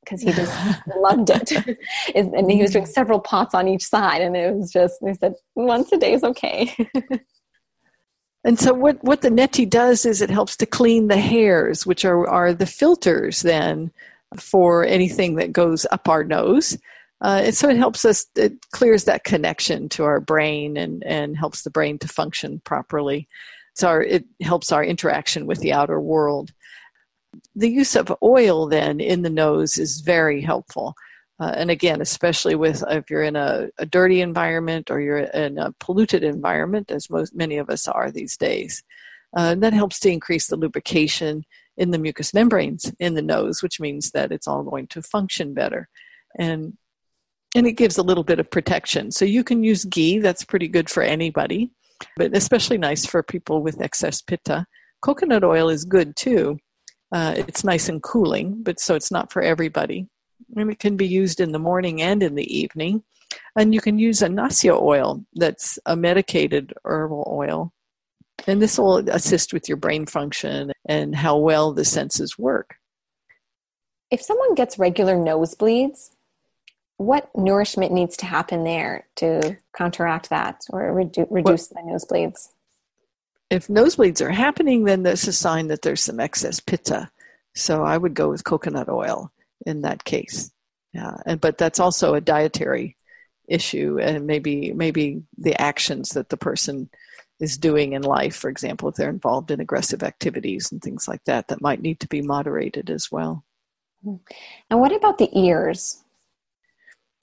because 0.07 0.23
he 0.23 0.33
just 0.33 0.55
loved 0.97 1.31
it. 1.31 1.79
and 2.15 2.51
he 2.51 2.63
was 2.63 2.71
doing 2.71 2.87
several 2.87 3.19
pots 3.19 3.55
on 3.55 3.67
each 3.69 3.85
side, 3.85 4.23
and 4.23 4.37
it 4.37 4.55
was 4.55 4.73
just, 4.73 4.95
he 5.05 5.13
said, 5.15 5.35
once 5.55 5.91
a 5.93 5.99
day 5.99 6.13
is 6.13 6.25
okay. 6.25 6.75
And 8.47 8.61
so 8.61 8.73
what, 8.73 9.03
what 9.03 9.23
the 9.23 9.29
neti 9.29 9.69
does 9.69 10.07
is 10.07 10.23
it 10.23 10.31
helps 10.31 10.57
to 10.59 10.67
clean 10.67 11.09
the 11.09 11.17
hairs, 11.17 11.85
which 11.85 12.05
are, 12.05 12.29
are 12.29 12.55
the 12.55 12.65
filters 12.65 13.43
then 13.43 13.91
for 14.37 14.85
anything 14.85 15.35
that 15.35 15.53
goes 15.53 15.85
up 15.91 16.09
our 16.09 16.23
nose. 16.23 16.79
Uh, 17.21 17.43
and 17.47 17.55
so 17.57 17.69
it 17.69 17.77
helps 17.77 18.05
us, 18.05 18.27
it 18.37 18.55
clears 18.71 19.03
that 19.05 19.25
connection 19.25 19.89
to 19.89 20.05
our 20.05 20.21
brain 20.21 20.77
and, 20.77 21.03
and 21.03 21.37
helps 21.37 21.63
the 21.63 21.71
brain 21.71 21.99
to 21.99 22.07
function 22.07 22.61
properly. 22.65 23.27
So 23.75 23.89
our, 23.89 24.03
it 24.03 24.25
helps 24.41 24.71
our 24.71 24.85
interaction 24.85 25.47
with 25.47 25.59
the 25.59 25.73
outer 25.73 26.01
world. 26.01 26.53
The 27.55 27.71
use 27.71 27.97
of 27.97 28.13
oil 28.23 28.67
then 28.67 29.01
in 29.01 29.23
the 29.23 29.31
nose 29.31 29.79
is 29.79 30.01
very 30.01 30.41
helpful. 30.41 30.95
Uh, 31.39 31.53
and 31.55 31.71
again, 31.71 32.01
especially 32.01 32.55
with 32.55 32.83
if 32.89 33.11
you're 33.11 33.23
in 33.23 33.37
a, 33.37 33.69
a, 33.79 33.85
dirty 33.85 34.23
environment 34.23 34.91
or 34.91 35.01
you're 35.01 35.19
in 35.19 35.59
a 35.59 35.71
polluted 35.81 36.25
environment, 36.25 36.91
as 36.91 37.11
most 37.11 37.35
many 37.35 37.59
of 37.59 37.69
us 37.69 37.87
are 37.87 38.11
these 38.11 38.39
days, 38.39 38.83
uh, 39.37 39.55
that 39.55 39.75
helps 39.75 40.01
to 40.01 40.11
increase 40.11 40.47
the 40.47 40.57
lubrication 40.57 41.45
in 41.77 41.91
the 41.91 41.99
mucous 41.99 42.33
membranes 42.33 42.91
in 42.99 43.15
the 43.15 43.23
nose, 43.23 43.63
which 43.63 43.81
means 43.81 44.13
that 44.13 44.33
it's 44.33 44.49
all 44.49 44.63
going 44.63 44.87
to 44.89 45.03
function 45.03 45.53
better, 45.53 45.89
and 46.39 46.73
and 47.55 47.67
it 47.67 47.73
gives 47.73 47.99
a 47.99 48.03
little 48.03 48.25
bit 48.25 48.39
of 48.39 48.51
protection. 48.51 49.11
So 49.11 49.27
you 49.27 49.45
can 49.45 49.63
use 49.63 49.85
ghee; 49.85 50.19
that's 50.19 50.45
pretty 50.45 50.69
good 50.69 50.89
for 50.89 51.03
anybody, 51.03 51.71
but 52.17 52.35
especially 52.35 52.79
nice 52.79 53.05
for 53.05 53.23
people 53.23 53.63
with 53.63 53.81
excess 53.81 54.23
pitta. 54.23 54.67
Coconut 55.03 55.45
oil 55.45 55.69
is 55.69 55.85
good 55.85 56.17
too. 56.17 56.59
Uh, 57.13 57.35
it's 57.37 57.65
nice 57.65 57.89
and 57.89 58.03
cooling, 58.03 58.63
but 58.63 58.81
so 58.81 58.95
it's 58.95 59.11
not 59.11 59.33
for 59.33 59.43
everybody 59.43 60.09
and 60.55 60.71
it 60.71 60.79
can 60.79 60.97
be 60.97 61.07
used 61.07 61.41
in 61.41 61.53
the 61.53 61.59
morning 61.59 62.03
and 62.03 62.23
in 62.23 62.35
the 62.35 62.57
evening. 62.57 63.03
And 63.57 63.75
you 63.75 63.81
can 63.81 63.99
use 63.99 64.23
a 64.23 64.29
nasya 64.29 64.75
oil 64.75 65.25
that's 65.35 65.79
a 65.87 65.97
medicated 65.97 66.73
herbal 66.85 67.29
oil. 67.31 67.73
And 68.47 68.61
this 68.61 68.79
will 68.79 68.99
assist 69.11 69.53
with 69.53 69.69
your 69.69 69.77
brain 69.77 70.07
function 70.07 70.73
and 70.87 71.15
how 71.15 71.39
well 71.39 71.73
the 71.73 71.85
senses 71.85 72.39
work. 72.39 72.77
If 74.11 74.23
someone 74.23 74.55
gets 74.55 74.79
regular 74.79 75.17
nosebleeds, 75.17 76.11
what 76.99 77.31
nourishment 77.35 77.93
needs 77.93 78.17
to 78.19 78.27
happen 78.27 78.65
there 78.65 79.07
to 79.17 79.57
counteract 79.77 80.31
that 80.31 80.63
or 80.71 80.95
redu- 80.95 81.27
reduce 81.31 81.71
well, 81.73 81.85
the 81.85 81.93
nosebleeds? 81.93 82.49
If 83.51 83.69
nosebleeds 83.69 84.21
are 84.21 84.31
happening, 84.31 84.85
then 84.85 85.03
that's 85.03 85.27
a 85.29 85.33
sign 85.33 85.69
that 85.69 85.83
there's 85.83 86.03
some 86.03 86.21
excess 86.21 86.61
pitta. 86.61 87.11
So 87.55 87.85
I 87.85 87.97
would 87.97 88.15
go 88.15 88.29
with 88.29 88.45
coconut 88.45 88.89
oil 88.89 89.33
in 89.65 89.83
that 89.83 90.05
case. 90.05 90.51
Yeah, 90.93 91.17
and 91.27 91.41
but 91.41 91.59
that's 91.59 91.81
also 91.81 92.15
a 92.15 92.21
dietary 92.21 92.97
issue, 93.49 93.99
and 94.01 94.27
maybe 94.27 94.73
maybe 94.73 95.23
the 95.39 95.61
actions 95.61 96.11
that 96.11 96.29
the 96.29 96.37
person 96.37 96.91
is 97.39 97.59
doing 97.59 97.93
in 97.93 98.03
life, 98.03 98.35
for 98.35 98.49
example, 98.49 98.89
if 98.89 98.95
they're 98.95 99.11
involved 99.11 99.51
in 99.51 99.61
aggressive 99.61 100.03
activities 100.03 100.73
and 100.73 100.81
things 100.81 101.07
like 101.07 101.23
that, 101.25 101.49
that 101.49 101.61
might 101.61 101.83
need 101.83 102.01
to 102.01 102.09
be 102.09 102.23
moderated 102.23 102.89
as 102.89 103.13
well. 103.13 103.45
Hmm. 104.03 104.17
And 104.71 104.81
what 104.81 104.93
about 104.93 105.19
the 105.19 105.29
ears? 105.39 106.03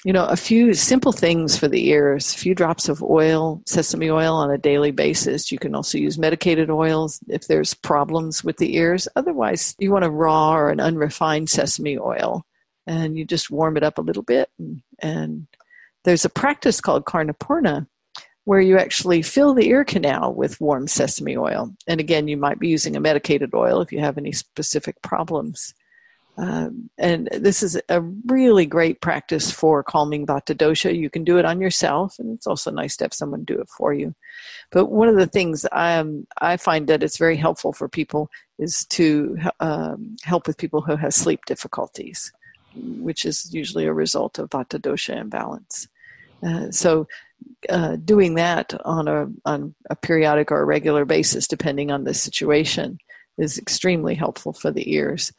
You 0.06 0.12
know, 0.12 0.26
a 0.26 0.36
few 0.36 0.74
simple 0.74 1.14
things 1.14 1.58
for 1.58 1.70
the 1.70 1.88
ears, 1.88 2.34
a 2.34 2.38
few 2.38 2.54
drops 2.54 2.90
of 2.90 3.02
oil, 3.02 3.62
sesame 3.66 4.10
oil 4.10 4.36
on 4.36 4.52
a 4.52 4.58
daily 4.58 4.92
basis. 4.92 5.50
You 5.50 5.58
can 5.58 5.74
also 5.74 5.98
use 5.98 6.18
medicated 6.18 6.70
oils 6.70 7.22
if 7.30 7.48
there's 7.48 7.74
problems 7.74 8.44
with 8.44 8.58
the 8.58 8.76
ears. 8.76 9.08
Otherwise, 9.16 9.76
you 9.80 9.92
want 9.92 10.04
a 10.04 10.10
raw 10.10 10.56
or 10.56 10.70
an 10.72 10.82
unrefined 10.82 11.50
sesame 11.50 11.98
oil 11.98 12.46
and 12.86 13.18
you 13.18 13.24
just 13.24 13.50
warm 13.50 13.78
it 13.78 13.84
up 13.84 13.98
a 13.98 14.02
little 14.02 14.24
bit. 14.24 14.50
And, 14.60 14.82
and 15.00 15.48
there's 16.04 16.26
a 16.26 16.30
practice 16.30 16.82
called 16.82 17.06
Karnapurna 17.06 17.88
where 18.46 18.60
you 18.60 18.78
actually 18.78 19.22
fill 19.22 19.54
the 19.54 19.70
ear 19.70 19.86
canal 19.86 20.34
with 20.34 20.60
warm 20.60 20.88
sesame 20.88 21.38
oil. 21.38 21.74
And 21.88 22.02
again, 22.02 22.28
you 22.28 22.36
might 22.36 22.60
be 22.60 22.68
using 22.68 22.98
a 22.98 23.00
medicated 23.00 23.54
oil 23.54 23.80
if 23.80 23.92
you 23.94 24.02
have 24.02 24.18
any 24.18 24.34
specific 24.34 25.02
problems. 25.02 25.74
Um, 26.36 26.90
and 26.98 27.30
this 27.32 27.62
is 27.62 27.80
a 27.90 28.02
really 28.02 28.66
great 28.66 29.02
practice 29.02 29.52
for 29.52 29.84
calming 29.84 30.26
vata 30.26 30.56
dosha. 30.56 30.98
You 30.98 31.10
can 31.10 31.24
do 31.24 31.38
it 31.38 31.46
on 31.46 31.62
yourself, 31.62 32.18
and 32.18 32.34
it's 32.36 32.48
also 32.48 32.72
nice 32.72 32.98
to 32.98 33.06
have 33.06 33.14
someone 33.14 33.44
do 33.44 33.60
it 33.60 33.70
for 33.70 33.94
you. 33.94 34.16
But 34.72 34.88
one 34.88 35.08
of 35.08 35.16
the 35.16 35.28
things 35.28 35.66
I, 35.72 35.98
um, 35.98 36.26
I 36.42 36.58
find 36.58 36.88
that 36.88 37.04
it's 37.04 37.18
very 37.18 37.38
helpful 37.38 37.72
for 37.72 37.88
people 37.88 38.32
is 38.58 38.86
to 38.88 39.38
um, 39.60 40.18
help 40.24 40.48
with 40.48 40.58
people 40.58 40.82
who 40.82 40.96
have 40.96 41.14
sleep 41.14 41.46
difficulties 41.46 42.32
which 42.76 43.26
is 43.26 43.54
usually 43.54 43.86
a 43.86 43.94
result 43.94 44.40
of 44.40 44.50
vata 44.50 44.80
dosha 44.80 45.16
imbalance. 45.16 45.88
Uh, 46.46 46.72
so, 46.72 47.08
uh, 47.70 47.96
doing 47.98 48.36
that 48.36 48.74
on 48.86 49.08
a 49.08 49.28
on 49.46 49.74
a 49.90 49.96
periodic 49.96 50.52
or 50.52 50.62
a 50.62 50.66
regular 50.66 51.06
basis, 51.06 51.48
depending 51.48 51.92
on 51.92 52.04
the 52.04 52.14
situation, 52.14 52.98
is 53.38 53.58
extremely 53.58 54.16
helpful 54.16 54.54
for 54.54 54.72
the 54.72 54.94
ears. 54.94 55.32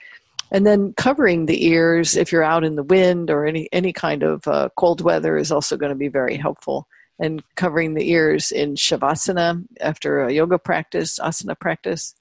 And 0.50 0.66
then 0.66 0.92
covering 0.94 1.46
the 1.46 1.66
ears 1.66 2.16
if 2.16 2.30
you're 2.30 2.44
out 2.44 2.64
in 2.64 2.76
the 2.76 2.82
wind 2.82 3.30
or 3.30 3.44
any 3.44 3.68
any 3.72 3.92
kind 3.92 4.22
of 4.22 4.46
uh, 4.46 4.68
cold 4.76 5.00
weather 5.00 5.36
is 5.36 5.50
also 5.50 5.76
going 5.76 5.90
to 5.90 5.96
be 5.96 6.08
very 6.08 6.36
helpful. 6.36 6.86
And 7.18 7.42
covering 7.54 7.94
the 7.94 8.10
ears 8.10 8.50
in 8.50 8.74
shavasana 8.74 9.64
after 9.80 10.20
a 10.20 10.32
yoga 10.32 10.58
practice, 10.58 11.18
asana 11.20 11.58
practice, 11.58 12.14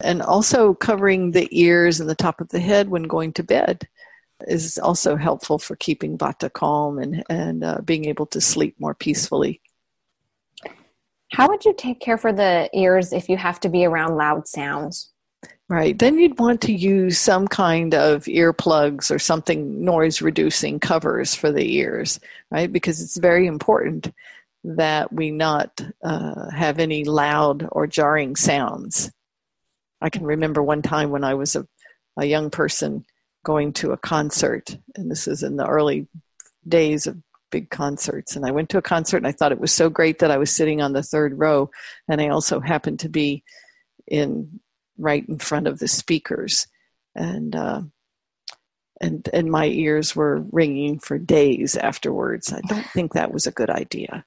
and 0.00 0.22
also 0.22 0.74
covering 0.74 1.32
the 1.32 1.48
ears 1.50 2.00
and 2.00 2.08
the 2.08 2.14
top 2.14 2.40
of 2.40 2.48
the 2.48 2.60
head 2.60 2.88
when 2.88 3.04
going 3.04 3.32
to 3.34 3.42
bed 3.42 3.88
is 4.46 4.78
also 4.78 5.16
helpful 5.16 5.58
for 5.58 5.76
keeping 5.76 6.18
vata 6.18 6.52
calm 6.52 6.98
and, 6.98 7.22
and 7.28 7.62
uh, 7.62 7.78
being 7.84 8.06
able 8.06 8.26
to 8.26 8.40
sleep 8.40 8.74
more 8.78 8.94
peacefully. 8.94 9.60
How 11.32 11.48
would 11.48 11.64
you 11.64 11.74
take 11.76 12.00
care 12.00 12.18
for 12.18 12.32
the 12.32 12.68
ears 12.74 13.12
if 13.12 13.28
you 13.28 13.36
have 13.36 13.60
to 13.60 13.68
be 13.68 13.84
around 13.84 14.16
loud 14.16 14.46
sounds? 14.46 15.11
Right. 15.72 15.98
Then 15.98 16.18
you'd 16.18 16.38
want 16.38 16.60
to 16.62 16.72
use 16.72 17.18
some 17.18 17.48
kind 17.48 17.94
of 17.94 18.24
earplugs 18.24 19.10
or 19.10 19.18
something 19.18 19.82
noise 19.82 20.20
reducing 20.20 20.78
covers 20.78 21.34
for 21.34 21.50
the 21.50 21.76
ears, 21.76 22.20
right? 22.50 22.70
Because 22.70 23.00
it's 23.00 23.16
very 23.16 23.46
important 23.46 24.12
that 24.64 25.12
we 25.12 25.30
not 25.30 25.80
uh, 26.04 26.50
have 26.50 26.78
any 26.78 27.04
loud 27.04 27.66
or 27.72 27.86
jarring 27.86 28.36
sounds 28.36 29.10
I 30.02 30.10
can 30.10 30.24
remember 30.24 30.62
one 30.62 30.82
time 30.82 31.10
when 31.10 31.22
I 31.22 31.34
was 31.34 31.54
a, 31.54 31.66
a 32.18 32.26
young 32.26 32.50
person 32.50 33.06
going 33.44 33.72
to 33.74 33.92
a 33.92 33.96
concert, 33.96 34.76
and 34.96 35.10
this 35.10 35.28
is 35.28 35.42
in 35.42 35.56
the 35.56 35.66
early 35.66 36.08
days 36.66 37.06
of 37.06 37.16
big 37.50 37.70
concerts. 37.70 38.34
And 38.34 38.44
I 38.44 38.50
went 38.50 38.68
to 38.70 38.78
a 38.78 38.82
concert 38.82 39.18
and 39.18 39.26
I 39.26 39.32
thought 39.32 39.52
it 39.52 39.60
was 39.60 39.72
so 39.72 39.88
great 39.88 40.18
that 40.18 40.30
I 40.30 40.38
was 40.38 40.50
sitting 40.50 40.82
on 40.82 40.92
the 40.92 41.02
third 41.02 41.38
row, 41.38 41.70
and 42.08 42.20
I 42.20 42.28
also 42.28 42.58
happened 42.58 42.98
to 43.00 43.08
be 43.08 43.44
in 44.08 44.60
right 44.98 45.26
in 45.28 45.38
front 45.38 45.66
of 45.66 45.78
the 45.78 45.88
speakers, 45.88 46.66
and 47.14 47.54
uh, 47.54 47.82
and 49.00 49.28
and 49.32 49.50
my 49.50 49.66
ears 49.66 50.14
were 50.14 50.44
ringing 50.52 50.98
for 50.98 51.18
days 51.18 51.76
afterwards. 51.76 52.52
I 52.52 52.60
don't 52.68 52.86
think 52.86 53.12
that 53.12 53.32
was 53.32 53.46
a 53.46 53.52
good 53.52 53.70
idea. 53.70 54.24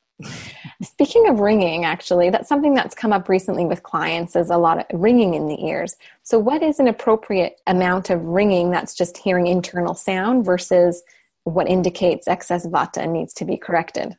Speaking 0.82 1.28
of 1.28 1.40
ringing, 1.40 1.84
actually, 1.84 2.30
that's 2.30 2.48
something 2.48 2.74
that's 2.74 2.96
come 2.96 3.12
up 3.12 3.28
recently 3.28 3.66
with 3.66 3.84
clients 3.84 4.36
is 4.36 4.50
a 4.50 4.58
lot 4.58 4.80
of 4.80 4.86
ringing 5.00 5.34
in 5.34 5.48
the 5.48 5.66
ears. 5.66 5.98
So, 6.24 6.40
what 6.40 6.64
is 6.64 6.80
an 6.80 6.88
appropriate 6.88 7.60
amount 7.68 8.10
of 8.10 8.24
ringing 8.24 8.72
that's 8.72 8.94
just 8.94 9.18
hearing 9.18 9.48
internal 9.48 9.94
sound 9.94 10.46
versus 10.46 11.04
what 11.44 11.68
indicates 11.68 12.28
excess 12.28 12.66
vata 12.66 13.10
needs 13.10 13.34
to 13.36 13.46
be 13.46 13.58
corrected? 13.58 14.16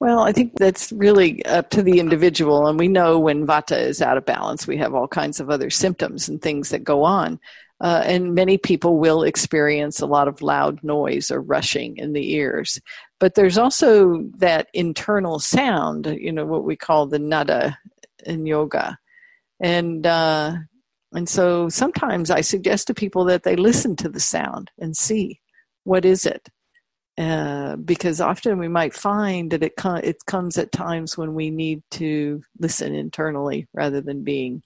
Well, 0.00 0.20
I 0.20 0.32
think 0.32 0.52
that's 0.56 0.92
really 0.92 1.44
up 1.46 1.70
to 1.70 1.82
the 1.82 1.98
individual. 1.98 2.68
And 2.68 2.78
we 2.78 2.86
know 2.86 3.18
when 3.18 3.46
vata 3.46 3.76
is 3.76 4.00
out 4.00 4.16
of 4.16 4.24
balance, 4.24 4.66
we 4.66 4.76
have 4.76 4.94
all 4.94 5.08
kinds 5.08 5.40
of 5.40 5.50
other 5.50 5.70
symptoms 5.70 6.28
and 6.28 6.40
things 6.40 6.68
that 6.68 6.84
go 6.84 7.02
on. 7.02 7.40
Uh, 7.80 8.02
and 8.04 8.34
many 8.34 8.58
people 8.58 8.98
will 8.98 9.22
experience 9.22 10.00
a 10.00 10.06
lot 10.06 10.28
of 10.28 10.42
loud 10.42 10.82
noise 10.82 11.30
or 11.30 11.40
rushing 11.40 11.96
in 11.96 12.12
the 12.12 12.32
ears. 12.34 12.80
But 13.18 13.34
there's 13.34 13.58
also 13.58 14.24
that 14.38 14.68
internal 14.72 15.40
sound, 15.40 16.06
you 16.06 16.32
know, 16.32 16.46
what 16.46 16.64
we 16.64 16.76
call 16.76 17.06
the 17.06 17.18
nada 17.18 17.78
in 18.24 18.46
yoga. 18.46 18.98
And, 19.60 20.06
uh, 20.06 20.54
and 21.12 21.28
so 21.28 21.68
sometimes 21.68 22.30
I 22.30 22.40
suggest 22.40 22.86
to 22.86 22.94
people 22.94 23.24
that 23.26 23.42
they 23.42 23.56
listen 23.56 23.96
to 23.96 24.08
the 24.08 24.20
sound 24.20 24.70
and 24.78 24.96
see 24.96 25.40
what 25.84 26.04
is 26.04 26.24
it 26.26 26.48
uh, 27.18 27.74
because 27.76 28.20
often 28.20 28.58
we 28.58 28.68
might 28.68 28.94
find 28.94 29.50
that 29.50 29.64
it, 29.64 29.74
com- 29.74 30.00
it 30.04 30.24
comes 30.26 30.56
at 30.56 30.70
times 30.70 31.18
when 31.18 31.34
we 31.34 31.50
need 31.50 31.82
to 31.90 32.40
listen 32.60 32.94
internally 32.94 33.66
rather 33.74 34.00
than 34.00 34.22
being 34.22 34.62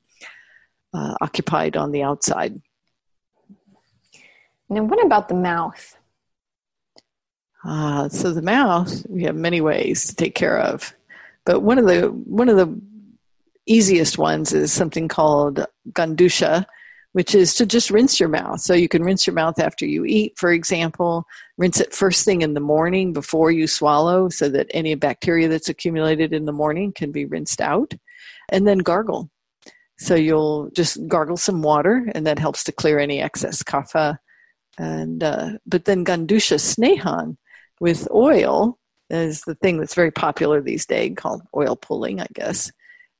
uh, 0.92 1.14
occupied 1.22 1.78
on 1.78 1.92
the 1.92 2.02
outside. 2.02 2.60
Now, 4.68 4.82
what 4.82 5.02
about 5.02 5.30
the 5.30 5.34
mouth? 5.34 5.96
Uh, 7.64 8.10
so 8.10 8.32
the 8.32 8.42
mouth, 8.42 9.06
we 9.08 9.22
have 9.24 9.36
many 9.36 9.62
ways 9.62 10.04
to 10.06 10.14
take 10.14 10.34
care 10.34 10.58
of, 10.58 10.92
but 11.46 11.60
one 11.60 11.78
of 11.78 11.86
the 11.86 12.08
one 12.08 12.48
of 12.48 12.56
the 12.56 12.78
easiest 13.64 14.18
ones 14.18 14.52
is 14.52 14.72
something 14.72 15.08
called 15.08 15.64
gandusha, 15.92 16.66
which 17.12 17.34
is 17.34 17.54
to 17.54 17.66
just 17.66 17.90
rinse 17.90 18.18
your 18.18 18.28
mouth. 18.28 18.60
So 18.60 18.74
you 18.74 18.88
can 18.88 19.02
rinse 19.02 19.26
your 19.26 19.34
mouth 19.34 19.58
after 19.58 19.86
you 19.86 20.04
eat, 20.04 20.32
for 20.36 20.50
example, 20.50 21.26
rinse 21.58 21.80
it 21.80 21.94
first 21.94 22.24
thing 22.24 22.42
in 22.42 22.54
the 22.54 22.60
morning 22.60 23.12
before 23.12 23.50
you 23.50 23.66
swallow 23.66 24.28
so 24.28 24.48
that 24.48 24.66
any 24.70 24.94
bacteria 24.94 25.48
that's 25.48 25.68
accumulated 25.68 26.32
in 26.32 26.46
the 26.46 26.52
morning 26.52 26.92
can 26.92 27.12
be 27.12 27.26
rinsed 27.26 27.60
out, 27.60 27.92
and 28.48 28.66
then 28.66 28.78
gargle. 28.78 29.30
So 29.98 30.14
you'll 30.14 30.70
just 30.70 31.06
gargle 31.06 31.36
some 31.36 31.62
water, 31.62 32.10
and 32.14 32.26
that 32.26 32.38
helps 32.38 32.64
to 32.64 32.72
clear 32.72 32.98
any 32.98 33.20
excess 33.20 33.62
kapha. 33.62 34.18
And 34.78 35.22
uh, 35.22 35.50
but 35.66 35.84
then 35.84 36.04
gandusha 36.04 36.58
snehan 36.58 37.36
with 37.78 38.08
oil 38.10 38.78
is 39.10 39.42
the 39.42 39.54
thing 39.56 39.76
that's 39.76 39.94
very 39.94 40.10
popular 40.10 40.62
these 40.62 40.86
days, 40.86 41.12
called 41.14 41.42
oil 41.54 41.76
pulling, 41.76 42.20
I 42.20 42.26
guess 42.32 42.72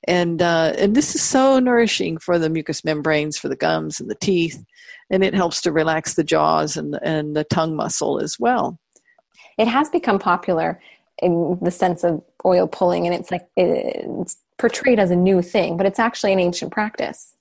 and 0.05 0.43
uh, 0.43 0.73
and 0.79 0.95
this 0.95 1.15
is 1.15 1.23
so 1.23 1.59
nourishing 1.59 2.19
for 2.19 2.39
the 2.39 2.51
mucous 2.51 2.85
membranes, 2.85 3.39
for 3.39 3.49
the 3.49 3.57
gums 3.57 4.01
and 4.01 4.11
the 4.11 4.17
teeth, 4.17 4.65
and 5.11 5.23
it 5.23 5.35
helps 5.35 5.61
to 5.63 5.73
relax 5.73 6.15
the 6.15 6.25
jaws 6.25 6.77
and 6.77 6.99
and 7.03 7.37
the 7.37 7.45
tongue 7.45 7.77
muscle 7.77 8.21
as 8.21 8.39
well. 8.39 8.79
It 9.59 9.69
has 9.69 9.89
become 9.91 10.19
popular 10.19 10.81
in 11.19 11.59
the 11.63 11.71
sense 11.71 12.05
of 12.05 12.23
oil 12.45 12.67
pulling, 12.67 13.07
and 13.07 13.15
it's 13.15 13.31
like 13.31 13.47
it's 13.57 14.37
portrayed 14.59 14.99
as 14.99 15.11
a 15.11 15.17
new 15.17 15.43
thing, 15.43 15.77
but 15.77 15.87
it's 15.87 15.99
actually 15.99 16.33
an 16.33 16.41
ancient 16.41 16.73
practice. 16.73 17.35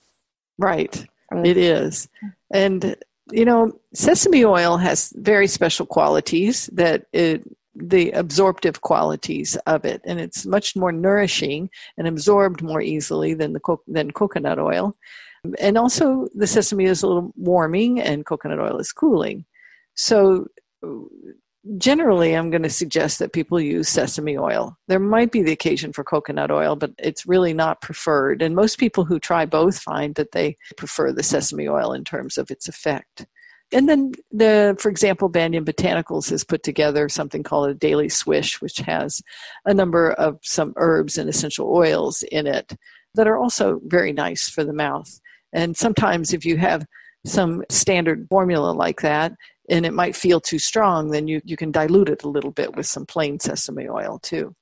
Right, 0.58 1.04
it 1.32 1.56
is, 1.56 2.08
and 2.52 2.96
you 3.30 3.44
know, 3.44 3.72
sesame 3.94 4.44
oil 4.44 4.76
has 4.76 5.12
very 5.16 5.46
special 5.46 5.86
qualities 5.86 6.68
that 6.74 7.06
it 7.12 7.42
the 7.74 8.10
absorptive 8.12 8.80
qualities 8.80 9.56
of 9.66 9.84
it, 9.84 10.02
and 10.04 10.20
it's 10.20 10.44
much 10.44 10.76
more 10.76 10.92
nourishing 10.92 11.70
and 11.96 12.06
absorbed 12.06 12.62
more 12.62 12.80
easily 12.80 13.34
than 13.34 13.52
the 13.52 13.60
co- 13.60 13.82
than 13.86 14.10
coconut 14.10 14.58
oil. 14.58 14.94
And 15.58 15.76
also, 15.76 16.28
the 16.34 16.46
sesame 16.46 16.84
is 16.84 17.02
a 17.02 17.06
little 17.06 17.32
warming, 17.36 18.00
and 18.00 18.26
coconut 18.26 18.60
oil 18.60 18.78
is 18.78 18.92
cooling. 18.92 19.44
So, 19.94 20.46
generally, 21.78 22.34
I'm 22.34 22.50
going 22.50 22.62
to 22.62 22.70
suggest 22.70 23.18
that 23.18 23.32
people 23.32 23.60
use 23.60 23.88
sesame 23.88 24.36
oil. 24.36 24.76
There 24.88 25.00
might 25.00 25.32
be 25.32 25.42
the 25.42 25.52
occasion 25.52 25.92
for 25.92 26.04
coconut 26.04 26.50
oil, 26.50 26.76
but 26.76 26.92
it's 26.98 27.26
really 27.26 27.54
not 27.54 27.80
preferred. 27.80 28.42
And 28.42 28.54
most 28.54 28.78
people 28.78 29.04
who 29.04 29.18
try 29.18 29.46
both 29.46 29.78
find 29.78 30.14
that 30.14 30.32
they 30.32 30.56
prefer 30.76 31.12
the 31.12 31.22
sesame 31.22 31.68
oil 31.68 31.92
in 31.92 32.04
terms 32.04 32.38
of 32.38 32.50
its 32.50 32.68
effect 32.68 33.26
and 33.72 33.88
then 33.88 34.12
the 34.30 34.76
for 34.78 34.88
example 34.90 35.28
banyan 35.28 35.64
botanicals 35.64 36.30
has 36.30 36.44
put 36.44 36.62
together 36.62 37.08
something 37.08 37.42
called 37.42 37.70
a 37.70 37.74
daily 37.74 38.08
swish 38.08 38.60
which 38.60 38.78
has 38.78 39.22
a 39.64 39.74
number 39.74 40.12
of 40.12 40.38
some 40.42 40.72
herbs 40.76 41.18
and 41.18 41.28
essential 41.28 41.74
oils 41.74 42.22
in 42.30 42.46
it 42.46 42.74
that 43.14 43.26
are 43.26 43.36
also 43.36 43.80
very 43.84 44.12
nice 44.12 44.48
for 44.48 44.64
the 44.64 44.72
mouth. 44.72 45.20
And 45.52 45.76
sometimes 45.76 46.32
if 46.32 46.44
you 46.44 46.56
have 46.56 46.86
some 47.26 47.62
standard 47.68 48.26
formula 48.28 48.72
like 48.72 49.02
that 49.02 49.32
and 49.68 49.86
it 49.86 49.92
might 49.92 50.16
feel 50.16 50.40
too 50.40 50.58
strong 50.58 51.10
then 51.10 51.28
you, 51.28 51.40
you 51.44 51.56
can 51.56 51.70
dilute 51.70 52.08
it 52.08 52.24
a 52.24 52.28
little 52.28 52.50
bit 52.50 52.74
with 52.74 52.86
some 52.86 53.06
plain 53.06 53.38
sesame 53.38 53.88
oil 53.88 54.18
too. 54.22 54.54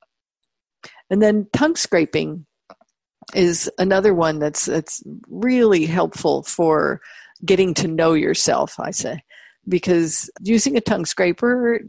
And 1.08 1.22
then 1.22 1.48
tongue 1.52 1.76
scraping 1.76 2.46
is 3.34 3.70
another 3.78 4.12
one 4.12 4.38
that's 4.40 4.66
that's 4.66 5.02
really 5.28 5.86
helpful 5.86 6.42
for 6.42 7.00
getting 7.44 7.74
to 7.74 7.88
know 7.88 8.14
yourself, 8.14 8.78
I 8.78 8.90
say. 8.90 9.22
Because 9.68 10.30
using 10.40 10.76
a 10.76 10.80
tongue 10.80 11.04
scraper 11.04 11.80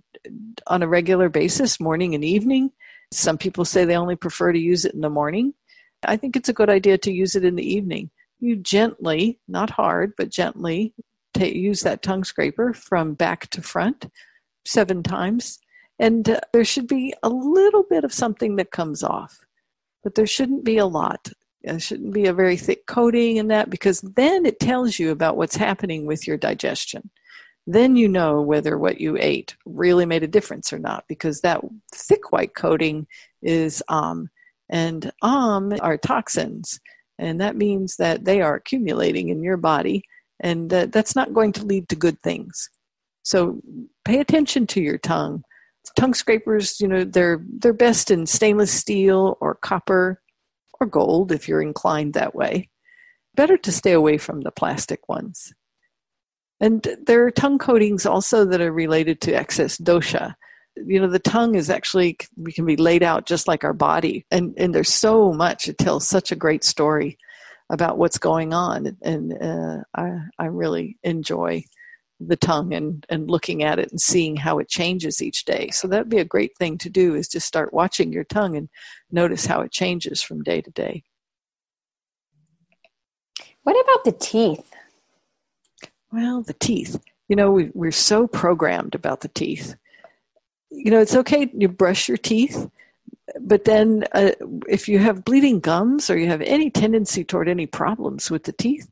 on 0.68 0.84
a 0.84 0.88
regular 0.88 1.30
basis, 1.30 1.80
morning 1.80 2.14
and 2.16 2.24
evening, 2.24 2.72
some 3.12 3.38
people 3.38 3.66
say 3.66 3.86
they 3.86 3.96
only 3.96 4.16
prefer 4.16 4.52
to 4.52 4.60
use 4.60 4.86
it 4.86 4.94
in 4.94 5.02
the 5.02 5.10
morning. 5.10 5.54
I 6.04 6.18
think 6.18 6.36
it's 6.36 6.50
a 6.50 6.54
good 6.54 6.70
idea 6.70 6.98
to 7.00 7.12
use 7.12 7.36
it 7.36 7.46
in 7.46 7.56
the 7.56 7.74
evening. 7.74 8.10
You 8.40 8.56
gently, 8.56 9.40
not 9.48 9.70
hard, 9.70 10.14
but 10.18 10.30
gently 10.30 10.94
take, 11.34 11.56
use 11.56 11.82
that 11.82 12.02
tongue 12.02 12.24
scraper 12.24 12.74
from 12.74 13.14
back 13.14 13.50
to 13.52 13.62
front 13.62 14.10
seven 14.66 15.04
times. 15.04 15.60
And 16.00 16.30
uh, 16.30 16.40
there 16.52 16.66
should 16.66 16.88
be 16.88 17.14
a 17.22 17.30
little 17.30 17.84
bit 17.90 18.04
of 18.04 18.14
something 18.14 18.56
that 18.56 18.72
comes 18.72 19.04
off, 19.04 19.40
but 20.04 20.16
there 20.16 20.28
shouldn't 20.28 20.64
be 20.64 20.78
a 20.78 20.86
lot. 20.86 21.30
It 21.64 21.82
shouldn't 21.82 22.14
be 22.14 22.26
a 22.26 22.34
very 22.34 22.58
thick 22.58 22.86
coating 22.88 23.38
in 23.38 23.48
that 23.50 23.70
because 23.70 24.02
then 24.02 24.46
it 24.46 24.60
tells 24.60 24.98
you 24.98 25.12
about 25.12 25.38
what's 25.38 25.56
happening 25.56 26.06
with 26.06 26.26
your 26.28 26.38
digestion. 26.38 27.10
Then 27.68 27.96
you 27.96 28.08
know 28.08 28.42
whether 28.42 28.78
what 28.78 29.00
you 29.00 29.18
ate 29.20 29.56
really 29.66 30.06
made 30.06 30.24
a 30.24 30.28
difference 30.28 30.74
or 30.74 30.80
not 30.80 31.06
because 31.08 31.42
that 31.42 31.62
thick 31.94 32.32
white 32.32 32.56
coating 32.56 33.06
is 33.42 33.84
um, 33.88 34.30
and 34.70 35.12
um 35.22 35.74
are 35.82 35.98
toxins, 35.98 36.80
and 37.20 37.40
that 37.40 37.56
means 37.56 37.98
that 37.98 38.26
they 38.26 38.42
are 38.42 38.56
accumulating 38.56 39.30
in 39.30 39.44
your 39.44 39.58
body, 39.58 40.04
and 40.40 40.74
uh, 40.74 40.88
that's 40.88 41.16
not 41.16 41.34
going 41.34 41.52
to 41.54 41.66
lead 41.66 41.88
to 41.90 41.96
good 41.96 42.20
things. 42.22 42.70
So 43.24 43.62
pay 44.06 44.20
attention 44.20 44.66
to 44.68 44.82
your 44.82 44.98
tongue. 44.98 45.44
Tongue 45.96 46.14
scrapers, 46.14 46.80
you 46.80 46.88
know, 46.88 47.04
they're 47.04 47.44
they're 47.60 47.74
best 47.74 48.10
in 48.10 48.26
stainless 48.26 48.72
steel 48.72 49.38
or 49.40 49.56
copper 49.56 50.22
or 50.82 50.86
gold 50.88 51.32
if 51.32 51.48
you're 51.48 51.62
inclined 51.62 52.14
that 52.14 52.36
way. 52.36 52.70
Better 53.36 53.58
to 53.58 53.72
stay 53.72 53.94
away 53.94 54.18
from 54.18 54.42
the 54.42 54.52
plastic 54.52 55.08
ones. 55.08 55.54
And 56.60 56.86
there 57.06 57.26
are 57.26 57.32
tongue 57.32 57.58
coatings 57.58 58.06
also 58.06 58.46
that 58.46 58.62
are 58.62 58.72
related 58.72 59.22
to 59.22 59.34
excess 59.34 59.78
dosha. 59.78 60.36
You 60.76 61.00
know, 61.00 61.08
the 61.08 61.20
tongue 61.20 61.56
is 61.56 61.70
actually, 61.70 62.18
we 62.38 62.52
can 62.52 62.66
be 62.66 62.76
laid 62.76 63.04
out 63.04 63.26
just 63.26 63.48
like 63.48 63.64
our 63.64 63.74
body. 63.74 64.26
And, 64.32 64.54
and 64.58 64.74
there's 64.74 64.94
so 64.94 65.34
much, 65.34 65.68
it 65.68 65.78
tells 65.78 66.08
such 66.08 66.32
a 66.32 66.36
great 66.36 66.64
story 66.64 67.18
about 67.72 67.98
what's 67.98 68.18
going 68.18 68.54
on. 68.54 68.98
And 69.02 69.34
uh, 69.42 69.78
I, 69.96 70.18
I 70.38 70.46
really 70.46 70.98
enjoy 71.04 71.64
the 72.28 72.36
tongue 72.36 72.74
and, 72.74 73.06
and 73.10 73.30
looking 73.30 73.64
at 73.64 73.80
it 73.80 73.90
and 73.92 74.00
seeing 74.00 74.36
how 74.36 74.60
it 74.60 74.70
changes 74.70 75.22
each 75.22 75.46
day. 75.46 75.70
So 75.72 75.88
that'd 75.88 76.10
be 76.10 76.20
a 76.20 76.26
great 76.26 76.56
thing 76.58 76.78
to 76.80 76.90
do 76.90 77.16
is 77.16 77.28
just 77.28 77.48
start 77.48 77.74
watching 77.74 78.14
your 78.14 78.24
tongue 78.24 78.56
and 78.56 78.70
notice 79.12 79.46
how 79.46 79.62
it 79.62 79.72
changes 79.72 80.22
from 80.22 80.44
day 80.44 80.62
to 80.62 80.72
day. 80.72 81.04
What 83.64 83.80
about 83.80 84.04
the 84.06 84.12
teeth? 84.12 84.72
Well, 86.12 86.42
the 86.42 86.54
teeth. 86.54 87.00
You 87.28 87.36
know, 87.36 87.52
we, 87.52 87.72
we're 87.74 87.92
so 87.92 88.28
programmed 88.28 88.96
about 88.96 89.22
the 89.22 89.30
teeth. 89.30 89.76
You 90.70 90.92
know, 90.92 91.00
it's 91.00 91.16
okay 91.16 91.50
you 91.54 91.68
brush 91.68 92.08
your 92.08 92.18
teeth, 92.18 92.70
but 93.40 93.66
then 93.66 94.06
uh, 94.14 94.32
if 94.68 94.88
you 94.88 95.00
have 95.00 95.26
bleeding 95.26 95.60
gums 95.60 96.10
or 96.10 96.18
you 96.18 96.28
have 96.28 96.42
any 96.42 96.70
tendency 96.70 97.24
toward 97.24 97.48
any 97.48 97.66
problems 97.66 98.32
with 98.32 98.44
the 98.44 98.54
teeth, 98.54 98.90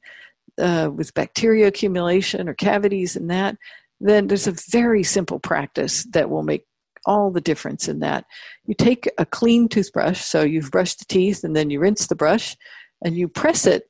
uh, 0.59 0.89
with 0.93 1.13
bacteria 1.13 1.67
accumulation 1.67 2.49
or 2.49 2.53
cavities 2.53 3.15
and 3.15 3.29
that, 3.29 3.57
then 3.99 4.27
there's 4.27 4.47
a 4.47 4.55
very 4.69 5.03
simple 5.03 5.39
practice 5.39 6.05
that 6.11 6.29
will 6.29 6.43
make 6.43 6.65
all 7.05 7.31
the 7.31 7.41
difference 7.41 7.87
in 7.87 7.99
that. 7.99 8.25
You 8.65 8.75
take 8.75 9.09
a 9.17 9.25
clean 9.25 9.67
toothbrush, 9.67 10.21
so 10.21 10.43
you've 10.43 10.71
brushed 10.71 10.99
the 10.99 11.05
teeth 11.05 11.43
and 11.43 11.55
then 11.55 11.69
you 11.69 11.79
rinse 11.79 12.07
the 12.07 12.15
brush 12.15 12.55
and 13.03 13.17
you 13.17 13.27
press 13.27 13.65
it 13.65 13.87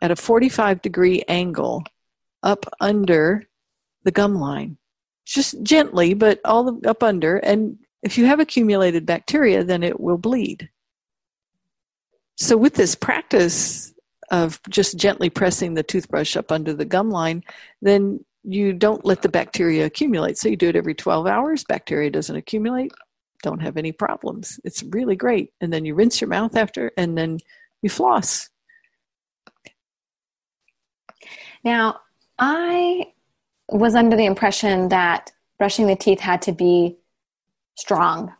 at 0.00 0.10
a 0.10 0.16
45 0.16 0.82
degree 0.82 1.22
angle 1.28 1.82
up 2.42 2.66
under 2.80 3.44
the 4.04 4.10
gum 4.10 4.34
line. 4.34 4.78
Just 5.26 5.62
gently, 5.62 6.14
but 6.14 6.40
all 6.44 6.80
up 6.86 7.02
under. 7.02 7.36
And 7.36 7.78
if 8.02 8.18
you 8.18 8.26
have 8.26 8.40
accumulated 8.40 9.06
bacteria, 9.06 9.62
then 9.62 9.82
it 9.82 10.00
will 10.00 10.18
bleed. 10.18 10.70
So, 12.36 12.56
with 12.56 12.74
this 12.74 12.94
practice 12.94 13.92
of 14.30 14.60
just 14.68 14.96
gently 14.96 15.30
pressing 15.30 15.74
the 15.74 15.82
toothbrush 15.82 16.36
up 16.36 16.52
under 16.52 16.72
the 16.72 16.84
gum 16.84 17.10
line, 17.10 17.42
then 17.82 18.24
you 18.42 18.72
don't 18.72 19.04
let 19.04 19.22
the 19.22 19.28
bacteria 19.28 19.86
accumulate. 19.86 20.38
So 20.38 20.48
you 20.48 20.56
do 20.56 20.68
it 20.68 20.76
every 20.76 20.94
12 20.94 21.26
hours, 21.26 21.64
bacteria 21.64 22.10
doesn't 22.10 22.36
accumulate, 22.36 22.92
don't 23.42 23.60
have 23.60 23.76
any 23.76 23.92
problems. 23.92 24.58
It's 24.64 24.82
really 24.82 25.16
great. 25.16 25.52
And 25.60 25.72
then 25.72 25.84
you 25.84 25.94
rinse 25.94 26.20
your 26.20 26.28
mouth 26.28 26.56
after, 26.56 26.92
and 26.96 27.16
then 27.18 27.38
you 27.82 27.90
floss. 27.90 28.48
Now, 31.64 32.00
I 32.38 33.12
was 33.68 33.94
under 33.94 34.16
the 34.16 34.24
impression 34.24 34.88
that 34.88 35.32
brushing 35.58 35.86
the 35.86 35.96
teeth 35.96 36.20
had 36.20 36.42
to 36.42 36.52
be 36.52 36.96
strong. 37.76 38.32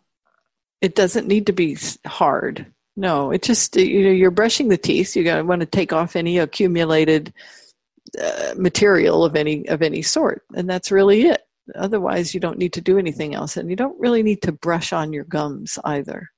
It 0.81 0.94
doesn't 0.94 1.26
need 1.26 1.46
to 1.46 1.53
be 1.53 1.76
hard. 2.07 2.72
No, 2.96 3.31
it 3.31 3.42
just 3.42 3.76
you 3.76 4.03
know 4.05 4.11
you're 4.11 4.31
brushing 4.31 4.68
the 4.68 4.76
teeth. 4.76 5.16
You 5.16 5.24
got 5.24 5.37
to 5.38 5.44
want 5.44 5.61
to 5.61 5.66
take 5.66 5.92
off 5.92 6.16
any 6.16 6.38
accumulated 6.38 7.33
uh, 8.20 8.55
material 8.57 9.24
of 9.24 9.37
any 9.37 9.68
of 9.68 9.83
any 9.83 10.03
sort, 10.03 10.42
and 10.55 10.68
that's 10.68 10.90
really 10.90 11.22
it. 11.22 11.42
Otherwise, 11.74 12.35
you 12.35 12.40
don't 12.40 12.59
need 12.59 12.72
to 12.74 12.81
do 12.81 12.98
anything 12.98 13.35
else, 13.35 13.57
and 13.57 13.70
you 13.70 13.76
don't 13.76 13.98
really 14.00 14.22
need 14.22 14.42
to 14.42 14.53
brush 14.53 14.92
on 14.92 15.12
your 15.12 15.24
gums 15.24 15.79
either. 15.85 16.31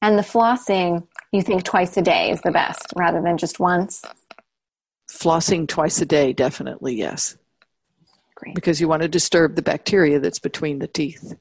And 0.00 0.18
the 0.18 0.22
flossing, 0.22 1.06
you 1.32 1.42
think 1.42 1.64
twice 1.64 1.96
a 1.96 2.02
day 2.02 2.30
is 2.30 2.40
the 2.40 2.50
best 2.50 2.92
rather 2.96 3.22
than 3.22 3.38
just 3.38 3.60
once? 3.60 4.02
Flossing 5.10 5.68
twice 5.68 6.00
a 6.00 6.06
day, 6.06 6.32
definitely, 6.32 6.94
yes. 6.94 7.36
Great. 8.34 8.54
Because 8.54 8.80
you 8.80 8.88
want 8.88 9.02
to 9.02 9.08
disturb 9.08 9.54
the 9.54 9.62
bacteria 9.62 10.18
that's 10.18 10.40
between 10.40 10.80
the 10.80 10.88
teeth. 10.88 11.34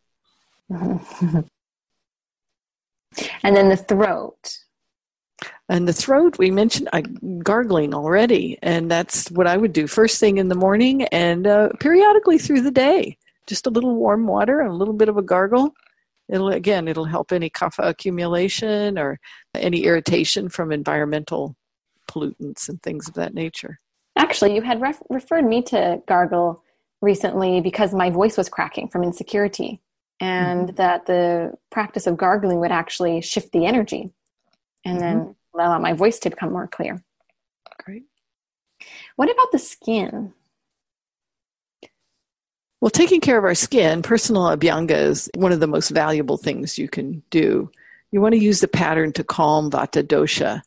Mm-hmm. 0.72 1.40
and 3.44 3.56
then 3.56 3.70
the 3.70 3.78
throat. 3.78 4.58
And 5.70 5.88
the 5.88 5.94
throat, 5.94 6.38
we 6.38 6.52
mentioned 6.52 6.90
uh, 6.92 7.02
gargling 7.44 7.94
already, 7.94 8.58
and 8.62 8.92
that's 8.92 9.32
what 9.32 9.48
I 9.48 9.58
would 9.58 9.74
do 9.74 9.88
first 9.88 10.20
thing 10.20 10.38
in 10.38 10.50
the 10.50 10.56
morning 10.56 11.04
and 11.06 11.48
uh, 11.48 11.70
periodically 11.80 12.38
through 12.38 12.62
the 12.62 12.72
day. 12.72 13.18
Just 13.48 13.68
a 13.68 13.70
little 13.70 13.96
warm 13.96 14.28
water 14.28 14.60
and 14.60 14.70
a 14.70 14.76
little 14.76 14.94
bit 14.94 15.10
of 15.10 15.18
a 15.18 15.22
gargle. 15.22 15.74
It'll 16.30 16.50
again, 16.50 16.88
it'll 16.88 17.06
help 17.06 17.32
any 17.32 17.50
kapha 17.50 17.88
accumulation 17.88 19.00
or 19.00 19.20
any 19.56 19.84
irritation 19.84 20.50
from 20.50 20.72
environmental 20.72 21.56
pollutants 22.10 22.70
and 22.70 22.82
things 22.84 23.08
of 23.08 23.16
that 23.16 23.34
nature. 23.34 23.80
Actually, 24.18 24.54
you 24.56 24.62
had 24.62 24.82
ref- 24.82 25.02
referred 25.10 25.46
me 25.46 25.62
to 25.64 26.02
gargle 26.08 26.64
recently 27.02 27.62
because 27.62 27.94
my 27.94 28.10
voice 28.10 28.38
was 28.38 28.50
cracking 28.50 28.88
from 28.88 29.04
insecurity, 29.04 29.82
and 30.22 30.68
mm-hmm. 30.68 30.76
that 30.76 31.08
the 31.08 31.54
practice 31.72 32.08
of 32.08 32.16
gargling 32.16 32.60
would 32.60 32.72
actually 32.72 33.20
shift 33.22 33.52
the 33.52 33.66
energy. 33.66 34.14
And 34.86 35.00
mm-hmm. 35.00 35.18
then 35.20 35.36
allow 35.54 35.78
my 35.80 35.94
voice 35.94 36.20
to 36.20 36.30
become 36.30 36.54
more 36.54 36.68
clear. 36.68 37.04
Great. 37.84 38.04
What 39.16 39.30
about 39.30 39.52
the 39.52 39.60
skin? 39.60 40.34
Well, 42.80 42.92
taking 42.92 43.22
care 43.22 43.38
of 43.38 43.44
our 43.44 43.56
skin, 43.56 44.02
personal 44.02 44.44
abhyanga 44.44 44.92
is 44.92 45.30
one 45.36 45.52
of 45.52 45.60
the 45.60 45.68
most 45.68 45.90
valuable 45.90 46.38
things 46.38 46.78
you 46.78 46.88
can 46.88 47.22
do. 47.30 47.72
You 48.12 48.22
want 48.22 48.34
to 48.34 48.40
use 48.40 48.60
the 48.60 48.68
pattern 48.68 49.14
to 49.14 49.24
calm 49.24 49.70
vata 49.70 50.04
dosha. 50.04 50.62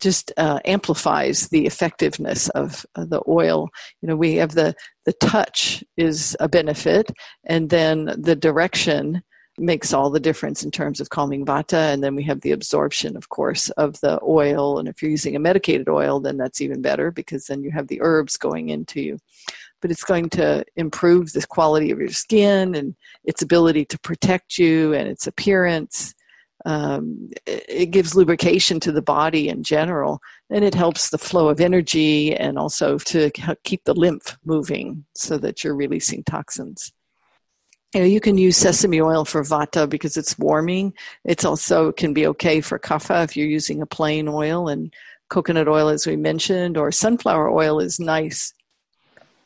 Just 0.00 0.32
uh, 0.36 0.60
amplifies 0.64 1.48
the 1.48 1.66
effectiveness 1.66 2.48
of 2.50 2.86
uh, 2.94 3.04
the 3.04 3.22
oil. 3.26 3.68
You 4.00 4.08
know, 4.08 4.16
we 4.16 4.36
have 4.36 4.52
the 4.52 4.74
the 5.04 5.12
touch 5.14 5.82
is 5.96 6.36
a 6.38 6.48
benefit, 6.48 7.10
and 7.44 7.70
then 7.70 8.14
the 8.16 8.36
direction 8.36 9.22
makes 9.58 9.92
all 9.92 10.10
the 10.10 10.20
difference 10.20 10.62
in 10.62 10.70
terms 10.70 11.00
of 11.00 11.10
calming 11.10 11.44
vata. 11.44 11.92
And 11.92 12.02
then 12.02 12.14
we 12.14 12.22
have 12.24 12.40
the 12.40 12.52
absorption, 12.52 13.16
of 13.16 13.28
course, 13.28 13.70
of 13.70 14.00
the 14.00 14.20
oil. 14.22 14.78
And 14.78 14.88
if 14.88 15.02
you're 15.02 15.10
using 15.10 15.36
a 15.36 15.40
medicated 15.40 15.88
oil, 15.88 16.20
then 16.20 16.36
that's 16.36 16.60
even 16.60 16.82
better 16.82 17.10
because 17.10 17.46
then 17.46 17.62
you 17.62 17.70
have 17.72 17.88
the 17.88 18.00
herbs 18.00 18.36
going 18.36 18.68
into 18.68 19.00
you. 19.00 19.18
But 19.80 19.90
it's 19.90 20.04
going 20.04 20.30
to 20.30 20.64
improve 20.76 21.32
the 21.32 21.46
quality 21.46 21.90
of 21.90 21.98
your 21.98 22.10
skin 22.10 22.74
and 22.74 22.96
its 23.24 23.42
ability 23.42 23.84
to 23.86 23.98
protect 24.00 24.58
you 24.58 24.92
and 24.92 25.08
its 25.08 25.26
appearance. 25.26 26.14
Um, 26.66 27.30
it 27.46 27.92
gives 27.92 28.14
lubrication 28.14 28.80
to 28.80 28.92
the 28.92 29.02
body 29.02 29.48
in 29.48 29.62
general, 29.62 30.20
and 30.50 30.64
it 30.64 30.74
helps 30.74 31.10
the 31.10 31.18
flow 31.18 31.48
of 31.48 31.60
energy 31.60 32.34
and 32.34 32.58
also 32.58 32.98
to 32.98 33.30
keep 33.64 33.84
the 33.84 33.94
lymph 33.94 34.36
moving 34.44 35.04
so 35.14 35.38
that 35.38 35.62
you're 35.62 35.76
releasing 35.76 36.24
toxins. 36.24 36.92
You 37.94 38.00
know, 38.00 38.06
you 38.06 38.20
can 38.20 38.36
use 38.36 38.56
sesame 38.56 39.00
oil 39.00 39.24
for 39.24 39.42
vata 39.42 39.88
because 39.88 40.16
it's 40.16 40.38
warming. 40.38 40.92
It's 41.24 41.44
also 41.44 41.92
can 41.92 42.12
be 42.12 42.26
okay 42.26 42.60
for 42.60 42.78
kapha 42.78 43.24
if 43.24 43.36
you're 43.36 43.46
using 43.46 43.80
a 43.80 43.86
plain 43.86 44.28
oil, 44.28 44.68
and 44.68 44.92
coconut 45.30 45.68
oil, 45.68 45.88
as 45.88 46.06
we 46.06 46.16
mentioned, 46.16 46.76
or 46.76 46.90
sunflower 46.90 47.50
oil 47.50 47.80
is 47.80 47.98
nice. 48.00 48.52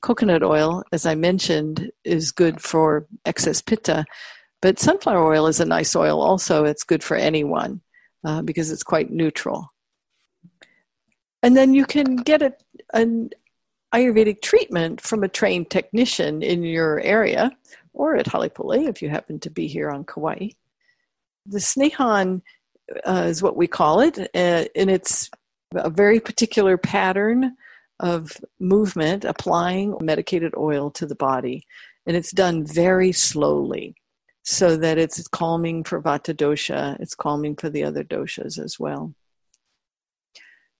Coconut 0.01 0.43
oil, 0.43 0.83
as 0.93 1.07
I 1.07 1.15
mentioned, 1.15 1.93
is 2.03 2.33
good 2.33 2.61
for 2.61 3.07
excess 3.25 3.63
pitta, 3.63 4.05
but 4.63 4.79
sunflower 4.79 5.35
oil 5.35 5.49
is 5.49 5.61
a 5.61 5.67
nice 5.67 5.95
oil 5.95 6.23
also. 6.23 6.65
It's 6.65 6.85
good 6.85 7.03
for 7.03 7.17
anyone 7.17 7.83
uh, 8.25 8.43
because 8.43 8.71
it's 8.71 8.85
quite 8.85 9.11
neutral. 9.11 9.73
And 11.43 11.57
then 11.57 11.75
you 11.75 11.85
can 11.85 12.17
get 12.17 12.41
a, 12.41 12.55
an 12.95 13.31
Ayurvedic 13.93 14.41
treatment 14.41 15.01
from 15.01 15.25
a 15.25 15.29
trained 15.29 15.69
technician 15.69 16.43
in 16.43 16.63
your 16.63 17.01
area 17.01 17.51
or 17.93 18.17
at 18.17 18.27
Halepule 18.27 18.89
if 18.89 19.03
you 19.03 19.11
happen 19.11 19.41
to 19.41 19.51
be 19.51 19.67
here 19.67 19.91
on 19.91 20.05
Kauai. 20.05 20.51
The 21.45 21.59
Snehan 21.59 22.41
uh, 23.05 23.25
is 23.27 23.43
what 23.43 23.57
we 23.57 23.67
call 23.67 24.01
it, 24.01 24.17
uh, 24.19 24.65
and 24.77 24.91
it's 24.91 25.29
a 25.75 25.91
very 25.91 26.21
particular 26.21 26.77
pattern 26.79 27.57
of 27.99 28.37
movement 28.61 29.25
applying 29.25 29.97
medicated 30.01 30.55
oil 30.57 30.91
to 30.93 31.07
the 31.07 31.17
body. 31.17 31.67
And 32.07 32.17
it's 32.17 32.31
done 32.31 32.65
very 32.65 33.13
slowly 33.13 33.97
so 34.43 34.77
that 34.77 34.99
it's 34.99 35.27
calming 35.29 35.85
for 35.85 36.03
Vata 36.03 36.35
dosha, 36.35 36.99
it's 37.01 37.15
calming 37.15 37.57
for 37.57 37.71
the 37.71 37.85
other 37.85 38.05
doshas 38.05 38.59
as 38.59 38.79
well. 38.79 39.15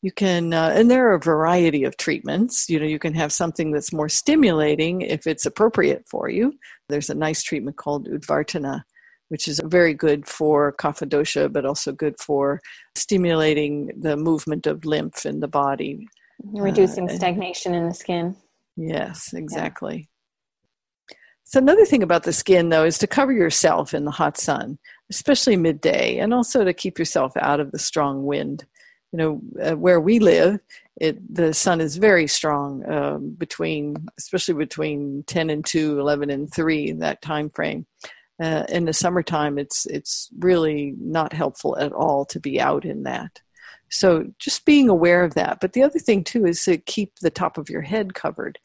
You 0.03 0.11
can 0.11 0.53
uh, 0.53 0.73
and 0.75 0.91
there 0.91 1.09
are 1.09 1.15
a 1.15 1.21
variety 1.21 1.85
of 1.85 1.97
treatments. 1.97 2.69
You 2.69 2.81
know 2.81 2.87
you 2.87 2.99
can 2.99 3.15
have 3.15 3.33
something 3.33 3.71
that's 3.71 3.93
more 3.93 4.09
stimulating 4.09 5.03
if 5.03 5.29
it's 5.29 5.47
appropriate 5.47 6.09
for 6.09 6.29
you. 6.29 6.59
There's 6.89 7.09
a 7.09 7.15
nice 7.15 7.43
treatment 7.43 7.77
called 7.77 8.09
udvartana 8.09 8.83
which 9.33 9.49
is 9.49 9.63
very 9.65 9.95
good 9.95 10.29
for 10.29 10.75
kapha 10.75 11.09
dosha 11.09 11.51
but 11.51 11.65
also 11.65 11.91
good 11.91 12.15
for 12.21 12.61
stimulating 12.95 13.91
the 13.99 14.15
movement 14.15 14.67
of 14.67 14.85
lymph 14.85 15.25
in 15.25 15.41
the 15.41 15.49
body 15.49 16.07
reducing 16.53 17.09
uh, 17.09 17.15
stagnation 17.15 17.73
in 17.73 17.89
the 17.89 17.95
skin. 17.95 18.37
Yes 18.77 19.33
exactly. 19.33 20.11
So 21.53 21.59
another 21.59 21.85
thing 21.85 22.03
about 22.03 22.23
the 22.23 22.33
skin 22.33 22.71
though 22.71 22.85
is 22.85 22.97
to 22.99 23.07
cover 23.07 23.31
yourself 23.31 23.93
in 23.93 24.07
the 24.07 24.11
hot 24.11 24.39
sun 24.39 24.79
especially 25.11 25.55
midday 25.55 26.17
and 26.17 26.33
also 26.33 26.65
to 26.65 26.73
keep 26.73 26.99
yourself 26.99 27.37
out 27.37 27.61
of 27.61 27.71
the 27.73 27.79
strong 27.79 28.25
wind. 28.25 28.65
You 29.13 29.19
know 29.19 29.43
uh, 29.63 29.77
where 29.77 30.01
we 30.01 30.19
live 30.19 30.61
it 30.97 31.35
the 31.35 31.53
sun 31.53 31.83
is 31.83 31.97
very 31.97 32.27
strong 32.27 32.91
um, 32.91 33.35
between 33.37 34.07
especially 34.17 34.55
between 34.55 35.25
10 35.27 35.51
and 35.51 35.63
2 35.63 36.01
11 36.01 36.31
and 36.31 36.51
3 36.51 36.93
that 36.93 37.21
time 37.21 37.51
frame. 37.51 37.85
Uh, 38.43 38.65
in 38.71 38.87
the 38.87 38.95
summertime 38.95 39.59
it's 39.59 39.85
it's 39.85 40.31
really 40.39 40.95
not 40.99 41.35
helpful 41.35 41.77
at 41.79 41.93
all 41.93 42.25
to 42.25 42.41
be 42.41 42.59
out 42.59 42.87
in 42.87 43.03
that. 43.03 43.43
So 43.91 44.25
just 44.39 44.65
being 44.65 44.89
aware 44.89 45.23
of 45.23 45.35
that. 45.35 45.61
But 45.61 45.75
the 45.75 45.83
other 45.83 45.99
thing 45.99 46.25
too 46.25 46.47
is 46.47 46.65
to 46.65 46.79
keep 46.79 47.19
the 47.19 47.31
top 47.31 47.59
of 47.59 47.69
your 47.69 47.83
head 47.83 48.15
covered 48.15 48.59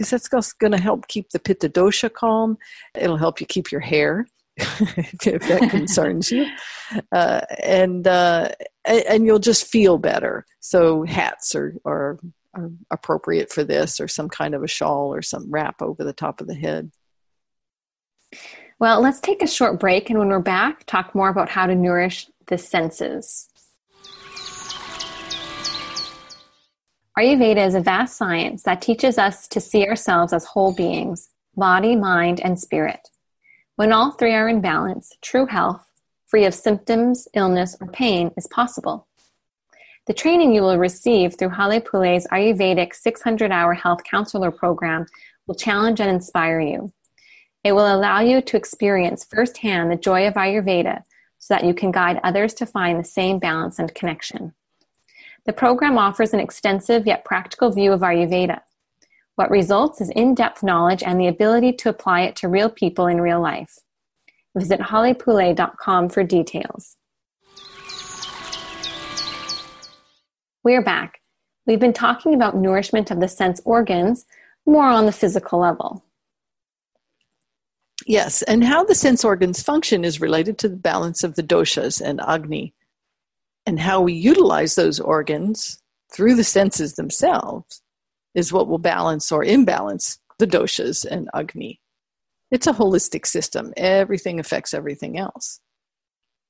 because 0.00 0.10
that's 0.10 0.52
going 0.54 0.72
to 0.72 0.80
help 0.80 1.06
keep 1.08 1.30
the 1.30 1.38
pitta 1.38 1.68
dosha 1.68 2.12
calm 2.12 2.56
it'll 2.94 3.16
help 3.16 3.40
you 3.40 3.46
keep 3.46 3.70
your 3.70 3.80
hair 3.80 4.26
if 4.56 5.42
that 5.48 5.68
concerns 5.70 6.30
you 6.30 6.46
uh, 7.12 7.40
and 7.62 8.06
uh, 8.06 8.48
and 8.84 9.26
you'll 9.26 9.38
just 9.38 9.66
feel 9.66 9.98
better. 9.98 10.46
So 10.60 11.04
hats 11.04 11.54
are, 11.54 11.76
are 11.84 12.18
are 12.54 12.70
appropriate 12.90 13.52
for 13.52 13.62
this, 13.62 14.00
or 14.00 14.08
some 14.08 14.28
kind 14.28 14.54
of 14.54 14.62
a 14.62 14.68
shawl 14.68 15.14
or 15.14 15.22
some 15.22 15.50
wrap 15.50 15.80
over 15.80 16.02
the 16.02 16.12
top 16.12 16.40
of 16.40 16.46
the 16.46 16.54
head. 16.54 16.90
Well, 18.78 19.00
let's 19.00 19.20
take 19.20 19.42
a 19.42 19.46
short 19.46 19.78
break, 19.78 20.10
and 20.10 20.18
when 20.18 20.28
we're 20.28 20.40
back, 20.40 20.84
talk 20.86 21.14
more 21.14 21.28
about 21.28 21.50
how 21.50 21.66
to 21.66 21.74
nourish 21.74 22.26
the 22.46 22.58
senses. 22.58 23.48
Ayurveda 27.20 27.66
is 27.66 27.74
a 27.74 27.82
vast 27.82 28.16
science 28.16 28.62
that 28.62 28.80
teaches 28.80 29.18
us 29.18 29.46
to 29.48 29.60
see 29.60 29.86
ourselves 29.86 30.32
as 30.32 30.46
whole 30.46 30.72
beings 30.72 31.28
body, 31.54 31.94
mind, 31.94 32.40
and 32.40 32.58
spirit. 32.58 33.10
When 33.76 33.92
all 33.92 34.12
three 34.12 34.32
are 34.32 34.48
in 34.48 34.62
balance, 34.62 35.12
true 35.20 35.44
health, 35.44 35.84
free 36.24 36.46
of 36.46 36.54
symptoms, 36.54 37.28
illness, 37.34 37.76
or 37.78 37.88
pain, 37.88 38.30
is 38.38 38.46
possible. 38.46 39.06
The 40.06 40.14
training 40.14 40.54
you 40.54 40.62
will 40.62 40.78
receive 40.78 41.36
through 41.36 41.50
Halepule's 41.50 42.26
Ayurvedic 42.32 42.94
600 42.94 43.52
hour 43.52 43.74
health 43.74 44.02
counselor 44.10 44.50
program 44.50 45.04
will 45.46 45.54
challenge 45.54 46.00
and 46.00 46.08
inspire 46.08 46.60
you. 46.60 46.90
It 47.62 47.72
will 47.72 47.94
allow 47.94 48.20
you 48.20 48.40
to 48.40 48.56
experience 48.56 49.26
firsthand 49.26 49.90
the 49.90 49.96
joy 49.96 50.26
of 50.26 50.34
Ayurveda 50.34 51.02
so 51.38 51.52
that 51.52 51.64
you 51.64 51.74
can 51.74 51.90
guide 51.90 52.18
others 52.24 52.54
to 52.54 52.64
find 52.64 52.98
the 52.98 53.04
same 53.04 53.38
balance 53.38 53.78
and 53.78 53.94
connection. 53.94 54.54
The 55.50 55.56
program 55.56 55.98
offers 55.98 56.32
an 56.32 56.38
extensive 56.38 57.08
yet 57.08 57.24
practical 57.24 57.72
view 57.72 57.92
of 57.92 58.02
Ayurveda. 58.02 58.60
What 59.34 59.50
results 59.50 60.00
is 60.00 60.08
in 60.10 60.36
depth 60.36 60.62
knowledge 60.62 61.02
and 61.02 61.20
the 61.20 61.26
ability 61.26 61.72
to 61.72 61.88
apply 61.88 62.20
it 62.20 62.36
to 62.36 62.48
real 62.48 62.70
people 62.70 63.08
in 63.08 63.20
real 63.20 63.40
life. 63.40 63.76
Visit 64.56 64.78
halepule.com 64.78 66.08
for 66.08 66.22
details. 66.22 66.96
We're 70.62 70.84
back. 70.84 71.18
We've 71.66 71.80
been 71.80 71.92
talking 71.92 72.32
about 72.32 72.54
nourishment 72.54 73.10
of 73.10 73.18
the 73.18 73.26
sense 73.26 73.60
organs 73.64 74.26
more 74.66 74.86
on 74.86 75.06
the 75.06 75.10
physical 75.10 75.58
level. 75.58 76.04
Yes, 78.06 78.42
and 78.42 78.62
how 78.62 78.84
the 78.84 78.94
sense 78.94 79.24
organs 79.24 79.60
function 79.64 80.04
is 80.04 80.20
related 80.20 80.58
to 80.58 80.68
the 80.68 80.76
balance 80.76 81.24
of 81.24 81.34
the 81.34 81.42
doshas 81.42 82.00
and 82.00 82.20
agni. 82.20 82.72
And 83.66 83.78
how 83.78 84.00
we 84.00 84.12
utilize 84.12 84.74
those 84.74 85.00
organs 85.00 85.80
through 86.12 86.34
the 86.34 86.44
senses 86.44 86.94
themselves 86.94 87.82
is 88.34 88.52
what 88.52 88.68
will 88.68 88.78
balance 88.78 89.30
or 89.30 89.44
imbalance 89.44 90.18
the 90.38 90.46
doshas 90.46 91.04
and 91.04 91.28
agni. 91.34 91.80
It's 92.50 92.66
a 92.66 92.72
holistic 92.72 93.26
system, 93.26 93.72
everything 93.76 94.40
affects 94.40 94.74
everything 94.74 95.18
else. 95.18 95.60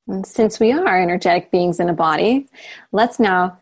And 0.08 0.26
since 0.26 0.58
we 0.58 0.72
are 0.72 1.00
energetic 1.00 1.50
beings 1.50 1.78
in 1.78 1.88
a 1.88 1.94
body, 1.94 2.48
let's 2.90 3.20
now 3.20 3.58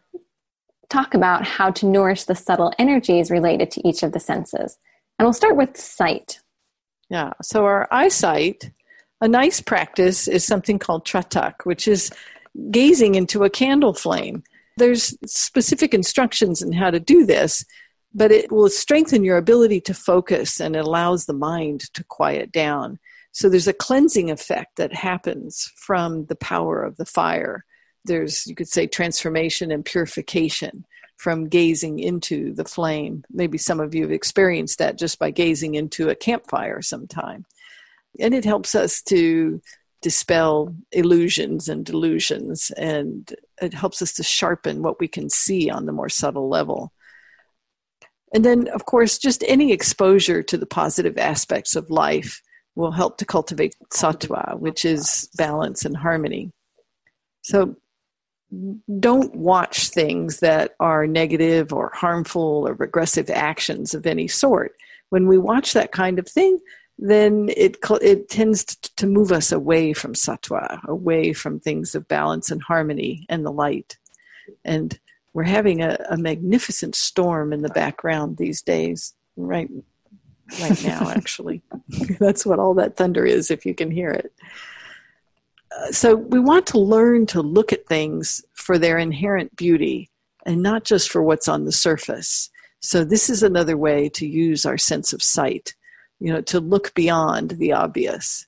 talk 0.89 1.15
about 1.15 1.45
how 1.45 1.71
to 1.71 1.87
nourish 1.87 2.25
the 2.25 2.35
subtle 2.35 2.73
energies 2.79 3.31
related 3.31 3.71
to 3.73 3.87
each 3.87 4.03
of 4.03 4.13
the 4.13 4.21
senses. 4.21 4.79
And 5.19 5.27
we'll 5.27 5.33
start 5.33 5.57
with 5.57 5.77
sight. 5.77 6.41
Yeah, 7.11 7.33
so 7.43 7.65
our 7.65 7.89
eyesight, 7.91 8.71
a 9.21 9.29
nice 9.29 9.61
practice 9.61 10.29
is 10.29 10.45
something 10.45 10.79
called 10.79 11.05
tratak, 11.05 11.65
which 11.65 11.89
is 11.89 12.11
gazing 12.71 13.15
into 13.15 13.45
a 13.45 13.51
candle 13.51 13.95
flame. 13.95 14.43
There's 14.77 15.17
specific 15.27 15.95
instructions 15.95 16.63
in 16.63 16.73
how 16.73 16.91
to 16.91 17.01
do 17.01 17.27
this, 17.27 17.65
but 18.15 18.31
it 18.31 18.53
will 18.53 18.71
strengthen 18.71 19.25
your 19.25 19.37
ability 19.37 19.81
to 19.83 19.95
focus 19.95 20.61
and 20.61 20.77
it 20.77 20.85
allows 20.85 21.27
the 21.27 21.33
mind 21.35 21.93
to 21.95 22.05
quiet 22.05 22.53
down. 22.53 22.99
So 23.33 23.49
there's 23.49 23.69
a 23.69 23.73
cleansing 23.73 24.31
effect 24.31 24.77
that 24.77 24.93
happens 24.93 25.71
from 25.77 26.27
the 26.27 26.37
power 26.37 26.83
of 26.83 26.97
the 26.97 27.05
fire. 27.05 27.65
There's, 28.05 28.47
you 28.47 28.55
could 28.55 28.69
say, 28.69 28.87
transformation 28.87 29.71
and 29.71 29.85
purification 29.85 30.85
from 31.17 31.49
gazing 31.49 31.99
into 31.99 32.55
the 32.55 32.65
flame. 32.65 33.25
Maybe 33.31 33.59
some 33.59 33.81
of 33.81 33.95
you 33.95 34.03
have 34.03 34.13
experienced 34.13 34.79
that 34.79 34.99
just 34.99 35.19
by 35.19 35.31
gazing 35.31 35.75
into 35.75 36.09
a 36.09 36.15
campfire 36.15 36.81
sometime. 36.81 37.45
And 38.19 38.35
it 38.35 38.45
helps 38.45 38.75
us 38.75 39.03
to 39.03 39.61
dispel 40.01 40.75
illusions 40.93 41.69
and 41.69 41.85
delusions, 41.85 42.71
and 42.77 43.35
it 43.61 43.75
helps 43.75 44.01
us 44.03 44.13
to 44.15 44.23
sharpen 44.23 44.83
what 44.83 45.01
we 45.01 45.09
can 45.09 45.29
see 45.29 45.71
on 45.71 45.87
the 45.87 45.93
more 45.93 46.09
subtle 46.09 46.49
level. 46.49 46.93
And 48.33 48.45
then, 48.45 48.69
of 48.69 48.85
course, 48.85 49.19
just 49.19 49.43
any 49.47 49.73
exposure 49.73 50.43
to 50.43 50.57
the 50.57 50.67
positive 50.67 51.19
aspects 51.19 51.75
of 51.75 51.91
life 51.91 52.43
will 52.75 52.93
help 52.93 53.19
to 53.19 53.25
cultivate 53.25 53.75
sattva, 53.93 54.59
which 54.59 54.85
is 54.85 55.29
balance 55.37 55.85
and 55.85 55.97
harmony. 55.97 56.53
So, 57.43 57.77
don't 58.99 59.35
watch 59.35 59.89
things 59.89 60.41
that 60.41 60.73
are 60.81 61.07
negative 61.07 61.73
or 61.73 61.91
harmful 61.95 62.67
or 62.67 62.75
regressive 62.75 63.29
actions 63.29 63.93
of 63.93 64.07
any 64.07 64.27
sort. 64.27 64.73
When 65.11 65.27
we 65.27 65.37
watch 65.37 65.75
that 65.75 65.93
kind 65.93 66.19
of 66.19 66.27
thing, 66.27 66.59
then 66.99 67.51
it 67.57 67.77
it 68.03 68.29
tends 68.29 68.65
to 68.65 69.07
move 69.07 69.33
us 69.33 69.53
away 69.53 69.93
from 69.93 70.15
sattva, 70.15 70.83
away 70.85 71.33
from 71.33 71.61
things 71.61 71.95
of 71.95 72.09
balance 72.09 72.51
and 72.51 72.63
harmony 72.63 73.25
and 73.29 73.47
the 73.47 73.53
light. 73.53 73.97
And 74.65 74.99
we're 75.33 75.45
having 75.45 75.83
a, 75.83 75.99
a 76.11 76.17
magnificent 76.17 76.95
storm 76.95 77.53
in 77.53 77.63
the 77.63 77.69
background 77.69 78.37
these 78.37 78.63
days, 78.63 79.15
right 79.37 79.71
right 80.61 80.85
now 80.85 81.11
actually. 81.17 81.63
That's 82.19 82.45
what 82.45 82.59
all 82.59 82.75
that 82.75 82.97
thunder 82.97 83.25
is 83.25 83.51
if 83.51 83.65
you 83.65 83.75
can 83.75 83.91
hear 83.91 84.11
it 84.11 84.33
uh, 85.77 85.93
so 85.93 86.17
we 86.17 86.39
want 86.39 86.67
to 86.67 86.79
learn 86.79 87.27
to 87.27 87.43
look 87.43 87.73
at 87.73 87.87
things 87.87 88.45
for 88.55 88.79
their 88.79 88.99
inherent 88.99 89.55
beauty 89.57 90.11
and 90.47 90.63
not 90.63 90.85
just 90.85 91.11
for 91.11 91.23
what's 91.23 91.49
on 91.49 91.65
the 91.65 91.73
surface. 91.73 92.51
So 92.81 93.05
this 93.05 93.29
is 93.29 93.43
another 93.43 93.77
way 93.77 94.09
to 94.11 94.27
use 94.27 94.65
our 94.65 94.79
sense 94.79 95.13
of 95.13 95.23
sight, 95.23 95.75
you 96.21 96.33
know, 96.33 96.41
to 96.43 96.61
look 96.61 96.95
beyond 96.95 97.53
the 97.53 97.73
obvious. 97.73 98.47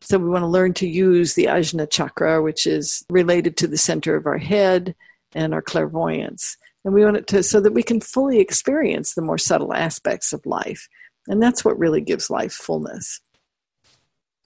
So 0.00 0.18
we 0.18 0.28
want 0.28 0.42
to 0.42 0.48
learn 0.48 0.74
to 0.74 0.88
use 0.88 1.34
the 1.34 1.46
Ajna 1.46 1.90
chakra, 1.90 2.42
which 2.42 2.66
is 2.66 3.04
related 3.10 3.56
to 3.58 3.66
the 3.66 3.78
center 3.78 4.16
of 4.16 4.26
our 4.26 4.38
head 4.38 4.94
and 5.34 5.52
our 5.52 5.62
clairvoyance. 5.62 6.56
And 6.84 6.94
we 6.94 7.04
want 7.04 7.16
it 7.16 7.26
to 7.28 7.42
so 7.42 7.60
that 7.60 7.74
we 7.74 7.82
can 7.82 8.00
fully 8.00 8.38
experience 8.38 9.14
the 9.14 9.22
more 9.22 9.38
subtle 9.38 9.74
aspects 9.74 10.32
of 10.32 10.46
life. 10.46 10.88
And 11.26 11.42
that's 11.42 11.64
what 11.64 11.78
really 11.78 12.00
gives 12.00 12.30
life 12.30 12.52
fullness. 12.52 13.20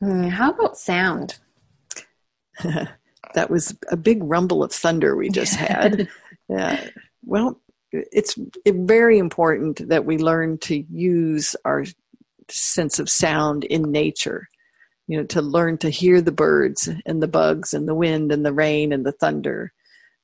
Hmm, 0.00 0.24
how 0.24 0.50
about 0.50 0.76
sound? 0.76 1.38
that 3.34 3.50
was 3.50 3.76
a 3.90 3.96
big 3.96 4.22
rumble 4.22 4.62
of 4.62 4.72
thunder 4.72 5.16
we 5.16 5.28
just 5.28 5.54
had. 5.56 6.08
yeah. 6.48 6.88
Well, 7.24 7.60
it's 7.92 8.38
very 8.66 9.18
important 9.18 9.88
that 9.88 10.04
we 10.04 10.18
learn 10.18 10.58
to 10.58 10.76
use 10.90 11.54
our 11.64 11.84
sense 12.50 12.98
of 12.98 13.08
sound 13.08 13.64
in 13.64 13.90
nature. 13.90 14.48
You 15.08 15.18
know, 15.18 15.24
to 15.26 15.42
learn 15.42 15.78
to 15.78 15.90
hear 15.90 16.20
the 16.20 16.32
birds 16.32 16.88
and 17.04 17.22
the 17.22 17.28
bugs 17.28 17.74
and 17.74 17.88
the 17.88 17.94
wind 17.94 18.32
and 18.32 18.46
the 18.46 18.52
rain 18.52 18.92
and 18.92 19.04
the 19.04 19.12
thunder. 19.12 19.72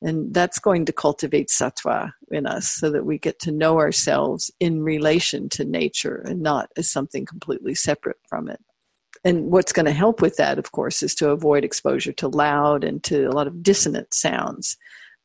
And 0.01 0.33
that's 0.33 0.61
going 0.61 0.85
to 0.87 0.93
cultivate 0.93 1.49
sattva 1.49 2.13
in 2.31 2.47
us 2.47 2.69
so 2.69 2.91
that 2.91 3.05
we 3.05 3.19
get 3.19 3.41
to 3.41 3.53
know 3.53 3.79
ourselves 3.79 4.51
in 4.61 4.83
relation 4.83 5.49
to 5.51 5.65
nature 5.65 6.23
and 6.25 6.41
not 6.41 6.71
as 6.77 6.89
something 6.91 7.27
completely 7.27 7.75
separate 7.75 8.19
from 8.29 8.49
it 8.49 8.61
and 9.25 9.51
what's 9.51 9.73
going 9.73 9.87
to 9.87 9.93
help 9.93 10.21
with 10.21 10.37
that, 10.37 10.59
of 10.59 10.73
course, 10.73 11.03
is 11.03 11.15
to 11.17 11.31
avoid 11.31 11.65
exposure 11.65 12.13
to 12.13 12.29
loud 12.29 12.85
and 12.85 13.03
to 13.05 13.25
a 13.25 13.33
lot 13.33 13.47
of 13.47 13.63
dissonant 13.63 14.15
sounds 14.15 14.77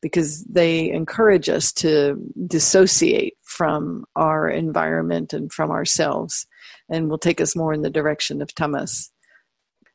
because 0.02 0.44
they 0.44 0.90
encourage 0.90 1.48
us 1.48 1.72
to 1.72 2.16
dissociate 2.46 3.34
from 3.42 4.04
our 4.16 4.48
environment 4.48 5.32
and 5.32 5.52
from 5.52 5.70
ourselves 5.70 6.46
and 6.88 7.08
will 7.08 7.18
take 7.18 7.40
us 7.40 7.56
more 7.56 7.72
in 7.72 7.82
the 7.82 7.90
direction 7.90 8.42
of 8.42 8.54
tamas. 8.54 9.10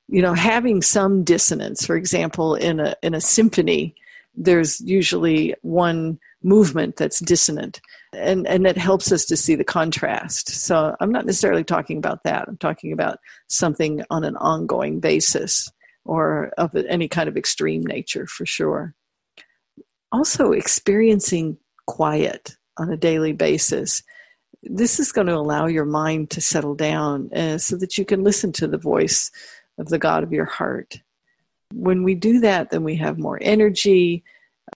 You 0.08 0.22
know, 0.22 0.34
having 0.34 0.82
some 0.82 1.24
dissonance, 1.24 1.86
for 1.86 1.96
example, 1.96 2.56
in 2.56 2.80
a 2.80 2.96
in 3.04 3.14
a 3.14 3.22
symphony, 3.22 3.96
there's 4.36 4.82
usually 4.82 5.56
one 5.62 6.20
movement 6.42 6.96
that's 6.96 7.20
dissonant 7.20 7.82
and 8.14 8.48
and 8.48 8.66
that 8.66 8.78
helps 8.78 9.12
us 9.12 9.26
to 9.26 9.38
see 9.38 9.56
the 9.56 9.64
contrast. 9.64 10.50
So 10.50 10.96
i'm 11.00 11.12
not 11.12 11.26
necessarily 11.26 11.64
talking 11.64 11.98
about 11.98 12.24
that. 12.24 12.48
I'm 12.48 12.58
talking 12.58 12.94
about 12.94 13.20
something 13.48 14.04
on 14.10 14.24
an 14.24 14.38
ongoing 14.38 15.00
basis 15.00 15.70
or 16.06 16.52
of 16.58 16.76
any 16.76 17.08
kind 17.08 17.30
of 17.30 17.38
extreme 17.38 17.84
nature 17.84 18.26
for 18.26 18.46
sure. 18.46 18.96
Also 20.12 20.54
experiencing 20.54 21.58
quiet 21.86 22.56
on 22.78 22.90
a 22.90 22.98
daily 22.98 23.34
basis 23.34 24.02
this 24.64 25.00
is 25.00 25.12
going 25.12 25.28
to 25.28 25.36
allow 25.36 25.68
your 25.68 25.86
mind 25.86 26.30
to 26.30 26.42
settle 26.42 26.76
down 26.76 27.32
uh, 27.34 27.58
so 27.58 27.78
that 27.78 27.98
you 27.98 28.06
can 28.06 28.24
listen 28.24 28.52
to 28.52 28.68
the 28.68 28.78
voice 28.78 29.32
of 29.78 29.88
the 29.88 30.00
god 30.00 30.24
of 30.24 30.34
your 30.34 30.46
heart 30.46 31.02
when 31.74 32.04
we 32.04 32.16
do 32.16 32.40
that 32.40 32.70
then 32.70 32.84
we 32.84 32.96
have 32.96 33.18
more 33.18 33.40
energy 33.42 34.24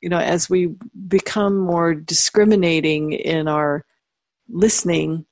you 0.01 0.09
know, 0.09 0.19
as 0.19 0.49
we 0.49 0.73
become 1.07 1.57
more 1.57 1.93
discriminating 1.93 3.13
in 3.13 3.47
our 3.47 3.85
listening, 4.49 5.25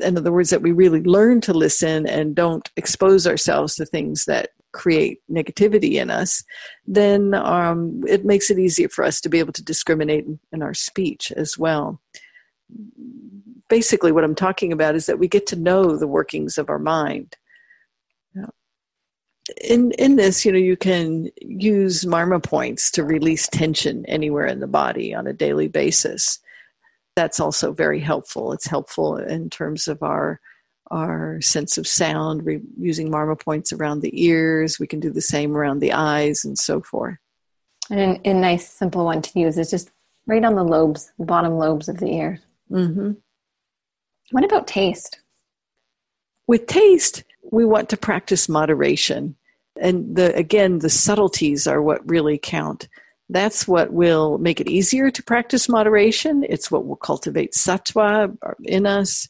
in 0.00 0.16
other 0.16 0.32
words, 0.32 0.50
that 0.50 0.62
we 0.62 0.72
really 0.72 1.02
learn 1.02 1.40
to 1.42 1.54
listen 1.54 2.06
and 2.06 2.34
don't 2.34 2.70
expose 2.76 3.26
ourselves 3.26 3.76
to 3.76 3.86
things 3.86 4.24
that 4.24 4.50
create 4.72 5.20
negativity 5.30 5.94
in 5.94 6.10
us, 6.10 6.42
then 6.86 7.34
um, 7.34 8.02
it 8.08 8.24
makes 8.24 8.50
it 8.50 8.58
easier 8.58 8.88
for 8.88 9.04
us 9.04 9.20
to 9.20 9.28
be 9.28 9.38
able 9.38 9.52
to 9.52 9.62
discriminate 9.62 10.24
in, 10.24 10.38
in 10.52 10.62
our 10.62 10.74
speech 10.74 11.30
as 11.36 11.58
well. 11.58 12.00
Basically, 13.76 14.12
what 14.12 14.24
I'm 14.24 14.34
talking 14.34 14.70
about 14.72 14.94
is 14.94 15.06
that 15.06 15.18
we 15.18 15.28
get 15.28 15.46
to 15.48 15.56
know 15.56 15.96
the 15.96 16.06
workings 16.06 16.58
of 16.58 16.68
our 16.68 16.78
mind 16.78 17.36
in 19.60 19.92
in 19.92 20.16
this, 20.16 20.44
you 20.44 20.52
know, 20.52 20.58
you 20.58 20.76
can 20.76 21.30
use 21.40 22.04
marma 22.04 22.42
points 22.42 22.90
to 22.92 23.04
release 23.04 23.48
tension 23.48 24.04
anywhere 24.06 24.46
in 24.46 24.60
the 24.60 24.66
body 24.66 25.14
on 25.14 25.26
a 25.26 25.32
daily 25.32 25.68
basis. 25.68 26.38
That's 27.16 27.40
also 27.40 27.72
very 27.72 28.00
helpful. 28.00 28.52
It's 28.52 28.66
helpful 28.66 29.16
in 29.16 29.50
terms 29.50 29.88
of 29.88 30.02
our 30.02 30.40
our 30.90 31.40
sense 31.40 31.78
of 31.78 31.86
sound. 31.86 32.42
We're 32.42 32.60
using 32.78 33.10
marma 33.10 33.38
points 33.40 33.72
around 33.72 34.00
the 34.00 34.24
ears. 34.24 34.78
We 34.78 34.86
can 34.86 35.00
do 35.00 35.10
the 35.10 35.20
same 35.20 35.56
around 35.56 35.80
the 35.80 35.92
eyes 35.92 36.44
and 36.44 36.58
so 36.58 36.80
forth. 36.80 37.18
And 37.90 38.20
a 38.24 38.34
nice 38.34 38.68
simple 38.68 39.04
one 39.04 39.22
to 39.22 39.40
use 39.40 39.58
is 39.58 39.70
just 39.70 39.90
right 40.26 40.44
on 40.44 40.54
the 40.54 40.64
lobes, 40.64 41.10
the 41.18 41.24
bottom 41.24 41.58
lobes 41.58 41.88
of 41.88 41.98
the 41.98 42.06
ears. 42.06 42.40
Mm-hmm. 42.70 43.12
What 44.32 44.44
about 44.44 44.66
taste? 44.66 45.20
With 46.46 46.66
taste, 46.66 47.22
we 47.50 47.64
want 47.64 47.90
to 47.90 47.96
practice 47.96 48.48
moderation. 48.48 49.36
And 49.80 50.16
the, 50.16 50.34
again, 50.34 50.78
the 50.78 50.90
subtleties 50.90 51.66
are 51.66 51.82
what 51.82 52.08
really 52.08 52.38
count. 52.38 52.88
That's 53.28 53.68
what 53.68 53.92
will 53.92 54.38
make 54.38 54.60
it 54.60 54.68
easier 54.68 55.10
to 55.10 55.22
practice 55.22 55.68
moderation. 55.68 56.44
It's 56.48 56.70
what 56.70 56.86
will 56.86 56.96
cultivate 56.96 57.52
sattva 57.52 58.34
in 58.64 58.86
us. 58.86 59.28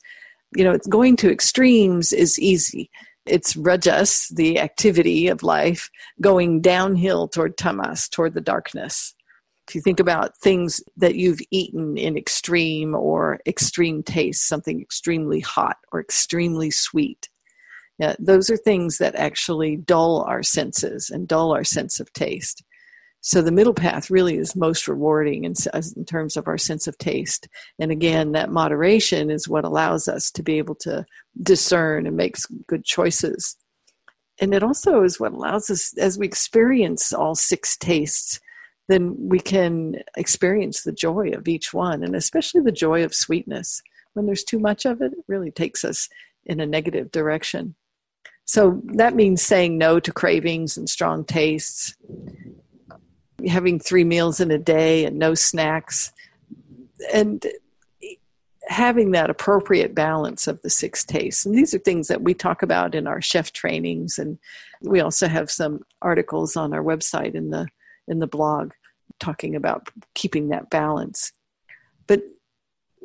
You 0.56 0.64
know, 0.64 0.78
going 0.88 1.16
to 1.16 1.32
extremes 1.32 2.12
is 2.12 2.38
easy. 2.38 2.88
It's 3.26 3.56
rajas, 3.56 4.28
the 4.34 4.60
activity 4.60 5.28
of 5.28 5.42
life, 5.42 5.90
going 6.20 6.60
downhill 6.60 7.28
toward 7.28 7.56
tamas, 7.56 8.08
toward 8.08 8.34
the 8.34 8.40
darkness. 8.40 9.14
If 9.68 9.74
you 9.74 9.80
think 9.80 10.00
about 10.00 10.36
things 10.38 10.82
that 10.96 11.14
you've 11.14 11.40
eaten 11.50 11.96
in 11.96 12.16
extreme 12.16 12.94
or 12.94 13.40
extreme 13.46 14.02
taste, 14.02 14.48
something 14.48 14.80
extremely 14.80 15.40
hot 15.40 15.76
or 15.92 16.00
extremely 16.00 16.70
sweet, 16.70 17.28
yeah, 17.98 18.16
those 18.18 18.50
are 18.50 18.56
things 18.56 18.98
that 18.98 19.14
actually 19.14 19.76
dull 19.76 20.22
our 20.22 20.42
senses 20.42 21.10
and 21.10 21.28
dull 21.28 21.52
our 21.52 21.64
sense 21.64 22.00
of 22.00 22.12
taste. 22.12 22.64
So 23.20 23.40
the 23.40 23.52
middle 23.52 23.74
path 23.74 24.10
really 24.10 24.36
is 24.36 24.56
most 24.56 24.88
rewarding 24.88 25.44
in, 25.44 25.54
in 25.96 26.04
terms 26.04 26.36
of 26.36 26.48
our 26.48 26.58
sense 26.58 26.88
of 26.88 26.98
taste. 26.98 27.46
And 27.78 27.92
again, 27.92 28.32
that 28.32 28.50
moderation 28.50 29.30
is 29.30 29.48
what 29.48 29.64
allows 29.64 30.08
us 30.08 30.32
to 30.32 30.42
be 30.42 30.58
able 30.58 30.74
to 30.76 31.06
discern 31.40 32.08
and 32.08 32.16
make 32.16 32.34
good 32.66 32.84
choices. 32.84 33.56
And 34.40 34.52
it 34.52 34.64
also 34.64 35.04
is 35.04 35.20
what 35.20 35.32
allows 35.32 35.70
us, 35.70 35.96
as 35.98 36.18
we 36.18 36.26
experience 36.26 37.12
all 37.12 37.36
six 37.36 37.76
tastes, 37.76 38.40
then 38.88 39.14
we 39.16 39.38
can 39.38 39.96
experience 40.16 40.82
the 40.82 40.92
joy 40.92 41.30
of 41.30 41.48
each 41.48 41.72
one, 41.72 42.02
and 42.02 42.16
especially 42.16 42.60
the 42.60 42.72
joy 42.72 43.04
of 43.04 43.14
sweetness. 43.14 43.82
When 44.14 44.26
there's 44.26 44.44
too 44.44 44.58
much 44.58 44.84
of 44.84 45.00
it, 45.00 45.12
it 45.12 45.24
really 45.28 45.50
takes 45.50 45.84
us 45.84 46.08
in 46.44 46.60
a 46.60 46.66
negative 46.66 47.10
direction. 47.12 47.74
So 48.44 48.82
that 48.94 49.14
means 49.14 49.40
saying 49.40 49.78
no 49.78 50.00
to 50.00 50.12
cravings 50.12 50.76
and 50.76 50.88
strong 50.88 51.24
tastes, 51.24 51.94
having 53.46 53.78
three 53.78 54.04
meals 54.04 54.40
in 54.40 54.50
a 54.50 54.58
day 54.58 55.04
and 55.04 55.18
no 55.18 55.34
snacks, 55.34 56.12
and 57.14 57.46
having 58.68 59.12
that 59.12 59.30
appropriate 59.30 59.94
balance 59.94 60.46
of 60.46 60.60
the 60.62 60.70
six 60.70 61.04
tastes. 61.04 61.46
And 61.46 61.54
these 61.54 61.72
are 61.74 61.78
things 61.78 62.08
that 62.08 62.22
we 62.22 62.34
talk 62.34 62.62
about 62.62 62.94
in 62.94 63.06
our 63.06 63.20
chef 63.20 63.52
trainings, 63.52 64.18
and 64.18 64.38
we 64.82 65.00
also 65.00 65.28
have 65.28 65.50
some 65.50 65.84
articles 66.00 66.56
on 66.56 66.72
our 66.74 66.82
website 66.82 67.34
in 67.34 67.50
the 67.50 67.68
in 68.08 68.18
the 68.18 68.26
blog 68.26 68.72
talking 69.20 69.54
about 69.54 69.88
keeping 70.14 70.48
that 70.48 70.70
balance. 70.70 71.32
But 72.06 72.22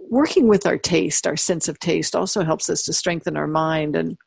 working 0.10 0.48
with 0.48 0.66
our 0.66 0.78
taste, 0.78 1.28
our 1.28 1.38
sense 1.38 1.68
of 1.68 1.80
taste, 1.80 2.16
also 2.16 2.44
helps 2.44 2.70
us 2.70 2.84
to 2.84 2.94
strengthen 2.94 3.38
our 3.38 3.48
mind 3.48 3.96
and 3.96 4.18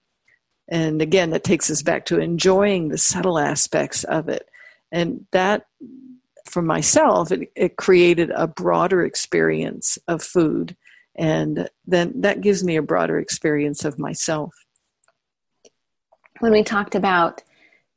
and 0.71 1.03
again, 1.03 1.31
that 1.31 1.43
takes 1.43 1.69
us 1.69 1.83
back 1.83 2.07
to 2.07 2.21
enjoying 2.21 2.89
the 2.89 2.99
subtle 2.99 3.39
aspects 3.39 4.05
of 4.05 4.29
it. 4.29 4.49
And 4.93 5.27
that, 5.33 5.67
for 6.47 6.63
myself, 6.63 7.33
it, 7.33 7.51
it 7.57 7.77
created 7.77 8.31
a 8.31 8.47
broader 8.47 9.05
experience 9.05 9.99
of 10.07 10.23
food. 10.23 10.77
And 11.17 11.69
then 11.87 12.21
that 12.21 12.41
gives 12.41 12.63
me 12.63 12.77
a 12.77 12.83
broader 12.83 13.19
experience 13.19 13.85
of 13.85 13.99
myself. 13.99 14.55
When 16.39 16.53
we 16.53 16.63
talked 16.63 16.95
about 16.95 17.43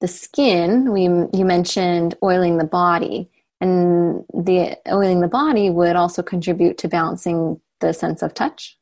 the 0.03 0.07
skin, 0.09 0.91
we, 0.91 1.03
you 1.03 1.45
mentioned 1.45 2.13
oiling 2.21 2.57
the 2.57 2.65
body. 2.65 3.29
And 3.61 4.25
the 4.33 4.77
oiling 4.91 5.21
the 5.21 5.29
body 5.29 5.69
would 5.69 5.95
also 5.95 6.21
contribute 6.21 6.77
to 6.79 6.89
balancing 6.89 7.61
the 7.79 7.93
sense 7.93 8.21
of 8.21 8.33
touch. 8.33 8.77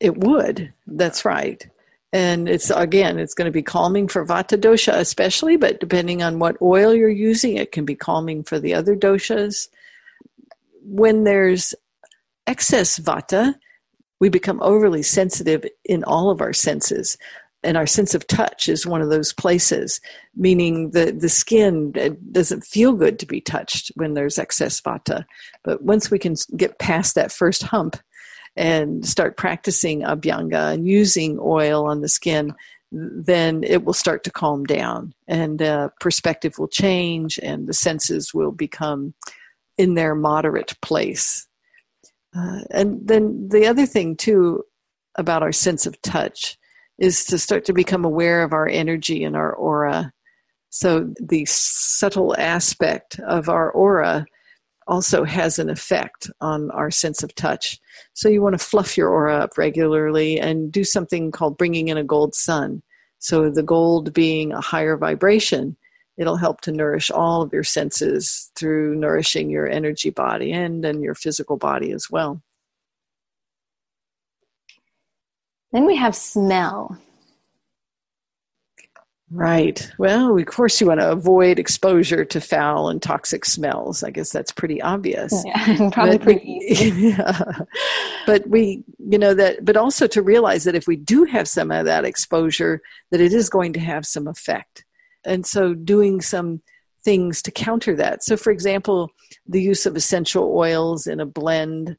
It 0.00 0.16
would. 0.16 0.72
That's 0.86 1.26
right 1.26 1.68
and 2.12 2.48
it's 2.48 2.70
again 2.70 3.18
it's 3.20 3.34
going 3.34 3.46
to 3.46 3.52
be 3.52 3.62
calming 3.62 4.08
for 4.08 4.26
vata 4.26 4.58
dosha 4.58 4.92
especially 4.94 5.56
but 5.56 5.78
depending 5.78 6.22
on 6.22 6.40
what 6.40 6.60
oil 6.60 6.92
you're 6.92 7.08
using 7.08 7.56
it 7.56 7.70
can 7.70 7.84
be 7.84 7.94
calming 7.94 8.42
for 8.42 8.58
the 8.58 8.74
other 8.74 8.96
doshas 8.96 9.68
when 10.82 11.22
there's 11.22 11.72
excess 12.48 12.98
vata 12.98 13.54
we 14.18 14.28
become 14.28 14.60
overly 14.60 15.02
sensitive 15.02 15.64
in 15.84 16.02
all 16.02 16.30
of 16.30 16.40
our 16.40 16.52
senses 16.52 17.16
and 17.62 17.76
our 17.76 17.86
sense 17.86 18.14
of 18.14 18.26
touch 18.26 18.68
is 18.68 18.86
one 18.86 19.02
of 19.02 19.10
those 19.10 19.32
places 19.32 20.00
meaning 20.34 20.90
the 20.90 21.12
the 21.12 21.28
skin 21.28 21.92
doesn't 22.32 22.64
feel 22.64 22.92
good 22.92 23.18
to 23.18 23.26
be 23.26 23.40
touched 23.40 23.90
when 23.94 24.14
there's 24.14 24.38
excess 24.38 24.80
vata 24.80 25.24
but 25.62 25.82
once 25.82 26.10
we 26.10 26.18
can 26.18 26.34
get 26.56 26.78
past 26.78 27.14
that 27.14 27.32
first 27.32 27.62
hump 27.62 27.96
and 28.56 29.06
start 29.06 29.36
practicing 29.36 30.02
abhyanga 30.02 30.72
and 30.72 30.86
using 30.86 31.38
oil 31.40 31.86
on 31.86 32.00
the 32.00 32.08
skin, 32.08 32.54
then 32.90 33.62
it 33.62 33.84
will 33.84 33.94
start 33.94 34.24
to 34.24 34.30
calm 34.30 34.64
down 34.64 35.14
and 35.28 35.62
uh, 35.62 35.88
perspective 36.00 36.58
will 36.58 36.68
change 36.68 37.38
and 37.42 37.68
the 37.68 37.72
senses 37.72 38.34
will 38.34 38.52
become 38.52 39.14
in 39.78 39.94
their 39.94 40.14
moderate 40.14 40.78
place. 40.82 41.46
Uh, 42.36 42.60
and 42.70 43.06
then 43.06 43.48
the 43.48 43.66
other 43.66 43.86
thing, 43.86 44.16
too, 44.16 44.62
about 45.16 45.42
our 45.42 45.52
sense 45.52 45.86
of 45.86 46.00
touch 46.02 46.58
is 47.00 47.24
to 47.24 47.38
start 47.38 47.64
to 47.64 47.72
become 47.72 48.04
aware 48.04 48.42
of 48.42 48.52
our 48.52 48.68
energy 48.68 49.24
and 49.24 49.34
our 49.34 49.52
aura. 49.52 50.12
So, 50.68 51.12
the 51.20 51.44
subtle 51.46 52.36
aspect 52.38 53.18
of 53.20 53.48
our 53.48 53.70
aura 53.72 54.26
also 54.90 55.24
has 55.24 55.58
an 55.58 55.70
effect 55.70 56.28
on 56.40 56.70
our 56.72 56.90
sense 56.90 57.22
of 57.22 57.34
touch. 57.36 57.78
So 58.12 58.28
you 58.28 58.42
want 58.42 58.58
to 58.58 58.64
fluff 58.64 58.96
your 58.96 59.08
aura 59.08 59.36
up 59.36 59.56
regularly 59.56 60.38
and 60.38 60.70
do 60.72 60.82
something 60.82 61.30
called 61.30 61.56
bringing 61.56 61.88
in 61.88 61.96
a 61.96 62.04
gold 62.04 62.34
sun. 62.34 62.82
So 63.20 63.50
the 63.50 63.62
gold 63.62 64.12
being 64.12 64.52
a 64.52 64.60
higher 64.60 64.96
vibration, 64.96 65.76
it'll 66.18 66.36
help 66.36 66.60
to 66.62 66.72
nourish 66.72 67.08
all 67.10 67.40
of 67.40 67.52
your 67.52 67.62
senses 67.62 68.50
through 68.56 68.96
nourishing 68.96 69.48
your 69.48 69.68
energy 69.68 70.10
body 70.10 70.50
and 70.52 70.84
and 70.84 71.02
your 71.02 71.14
physical 71.14 71.56
body 71.56 71.92
as 71.92 72.10
well. 72.10 72.42
Then 75.72 75.86
we 75.86 75.96
have 75.96 76.16
smell. 76.16 76.98
Right. 79.32 79.88
Well, 79.96 80.36
of 80.36 80.46
course, 80.46 80.80
you 80.80 80.88
want 80.88 80.98
to 80.98 81.12
avoid 81.12 81.60
exposure 81.60 82.24
to 82.24 82.40
foul 82.40 82.88
and 82.88 83.00
toxic 83.00 83.44
smells. 83.44 84.02
I 84.02 84.10
guess 84.10 84.32
that's 84.32 84.50
pretty 84.50 84.82
obvious. 84.82 85.32
Yeah, 85.46 85.90
probably 85.92 86.18
but, 86.18 86.22
pretty 86.22 86.46
easy. 86.48 86.90
Yeah. 87.10 87.42
But 88.26 88.48
we, 88.48 88.82
you 88.98 89.18
know, 89.18 89.32
that, 89.34 89.64
but 89.64 89.76
also 89.76 90.08
to 90.08 90.20
realize 90.20 90.64
that 90.64 90.74
if 90.74 90.88
we 90.88 90.96
do 90.96 91.24
have 91.24 91.46
some 91.48 91.70
of 91.70 91.84
that 91.84 92.04
exposure, 92.04 92.82
that 93.12 93.20
it 93.20 93.32
is 93.32 93.48
going 93.48 93.72
to 93.74 93.80
have 93.80 94.04
some 94.04 94.26
effect. 94.26 94.84
And 95.24 95.46
so 95.46 95.74
doing 95.74 96.20
some 96.20 96.60
things 97.04 97.40
to 97.42 97.52
counter 97.52 97.94
that. 97.96 98.24
So, 98.24 98.36
for 98.36 98.50
example, 98.50 99.10
the 99.46 99.62
use 99.62 99.86
of 99.86 99.96
essential 99.96 100.56
oils 100.56 101.06
in 101.06 101.20
a 101.20 101.26
blend, 101.26 101.96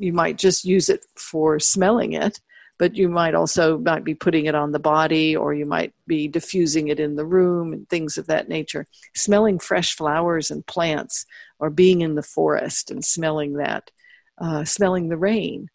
you 0.00 0.12
might 0.12 0.36
just 0.36 0.64
use 0.64 0.88
it 0.88 1.06
for 1.16 1.60
smelling 1.60 2.12
it 2.12 2.40
but 2.78 2.94
you 2.94 3.08
might 3.08 3.34
also 3.34 3.78
might 3.78 4.04
be 4.04 4.14
putting 4.14 4.46
it 4.46 4.54
on 4.54 4.72
the 4.72 4.78
body 4.78 5.34
or 5.34 5.54
you 5.54 5.64
might 5.64 5.94
be 6.06 6.28
diffusing 6.28 6.88
it 6.88 7.00
in 7.00 7.16
the 7.16 7.24
room 7.24 7.72
and 7.72 7.88
things 7.88 8.18
of 8.18 8.26
that 8.26 8.48
nature. 8.48 8.86
Smelling 9.14 9.58
fresh 9.58 9.94
flowers 9.94 10.50
and 10.50 10.66
plants 10.66 11.24
or 11.58 11.70
being 11.70 12.02
in 12.02 12.14
the 12.14 12.22
forest 12.22 12.90
and 12.90 13.04
smelling 13.04 13.54
that 13.54 13.90
uh, 14.38 14.64
smelling 14.64 15.08
the 15.08 15.16
rain 15.16 15.68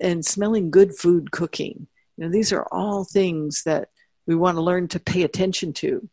and 0.00 0.24
smelling 0.24 0.70
good 0.70 0.96
food 0.96 1.30
cooking. 1.30 1.86
You 2.16 2.24
know 2.24 2.30
these 2.30 2.52
are 2.52 2.66
all 2.72 3.04
things 3.04 3.62
that 3.64 3.90
we 4.26 4.34
want 4.34 4.56
to 4.56 4.62
learn 4.62 4.88
to 4.88 5.00
pay 5.00 5.22
attention 5.22 5.72
to. 5.74 6.08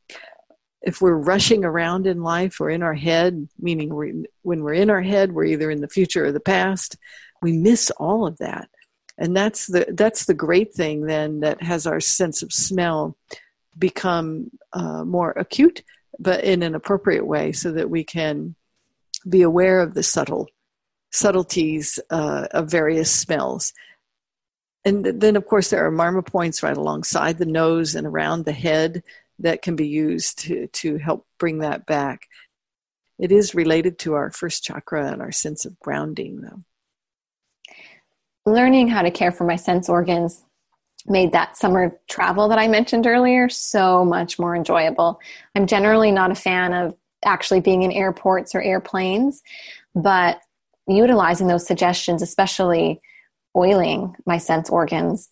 If 0.81 1.01
we're 1.01 1.15
rushing 1.15 1.63
around 1.63 2.05
in 2.07 2.21
life 2.21 2.59
or 2.59 2.69
in 2.69 2.83
our 2.83 2.93
head 2.93 3.47
meaning 3.57 3.93
we're, 3.93 4.13
when 4.41 4.63
we're 4.63 4.73
in 4.73 4.89
our 4.89 5.01
head 5.01 5.31
we're 5.31 5.45
either 5.45 5.71
in 5.71 5.79
the 5.79 5.87
future 5.87 6.25
or 6.25 6.33
the 6.33 6.41
past 6.41 6.97
we 7.41 7.53
miss 7.53 7.89
all 7.91 8.27
of 8.27 8.37
that 8.39 8.69
and 9.17 9.35
that's 9.35 9.67
the 9.67 9.85
that's 9.93 10.25
the 10.25 10.33
great 10.33 10.73
thing 10.73 11.05
then 11.05 11.41
that 11.41 11.61
has 11.61 11.85
our 11.85 11.99
sense 11.99 12.41
of 12.41 12.51
smell 12.51 13.15
become 13.77 14.51
uh, 14.73 15.03
more 15.03 15.31
acute 15.31 15.83
but 16.19 16.43
in 16.43 16.63
an 16.63 16.75
appropriate 16.75 17.25
way 17.25 17.51
so 17.51 17.71
that 17.71 17.89
we 17.89 18.03
can 18.03 18.55
be 19.27 19.41
aware 19.41 19.81
of 19.81 19.93
the 19.93 20.03
subtle 20.03 20.47
subtleties 21.11 21.99
uh, 22.09 22.47
of 22.51 22.71
various 22.71 23.11
smells. 23.11 23.71
And 24.83 25.05
then 25.05 25.35
of 25.35 25.45
course 25.45 25.69
there 25.69 25.85
are 25.85 25.91
marma 25.91 26.25
points 26.25 26.63
right 26.63 26.75
alongside 26.75 27.37
the 27.37 27.45
nose 27.45 27.95
and 27.95 28.05
around 28.05 28.43
the 28.43 28.51
head 28.51 29.03
that 29.39 29.61
can 29.61 29.75
be 29.75 29.87
used 29.87 30.39
to, 30.39 30.67
to 30.67 30.97
help 30.97 31.25
bring 31.39 31.59
that 31.59 31.85
back. 31.85 32.27
It 33.19 33.31
is 33.31 33.55
related 33.55 33.99
to 33.99 34.13
our 34.15 34.31
first 34.31 34.63
chakra 34.63 35.11
and 35.11 35.21
our 35.21 35.31
sense 35.31 35.65
of 35.65 35.79
grounding 35.79 36.41
though 36.41 36.63
learning 38.45 38.89
how 38.89 39.01
to 39.01 39.11
care 39.11 39.31
for 39.31 39.45
my 39.45 39.55
sense 39.55 39.89
organs 39.89 40.43
made 41.05 41.31
that 41.33 41.57
summer 41.57 41.97
travel 42.09 42.47
that 42.47 42.59
I 42.59 42.67
mentioned 42.67 43.05
earlier 43.05 43.49
so 43.49 44.05
much 44.05 44.39
more 44.39 44.55
enjoyable. 44.55 45.19
I'm 45.55 45.67
generally 45.67 46.11
not 46.11 46.31
a 46.31 46.35
fan 46.35 46.73
of 46.73 46.95
actually 47.25 47.59
being 47.59 47.83
in 47.83 47.91
airports 47.91 48.55
or 48.55 48.61
airplanes, 48.61 49.41
but 49.95 50.41
utilizing 50.87 51.47
those 51.47 51.65
suggestions, 51.65 52.21
especially 52.21 52.99
oiling 53.55 54.15
my 54.25 54.37
sense 54.37 54.69
organs, 54.69 55.29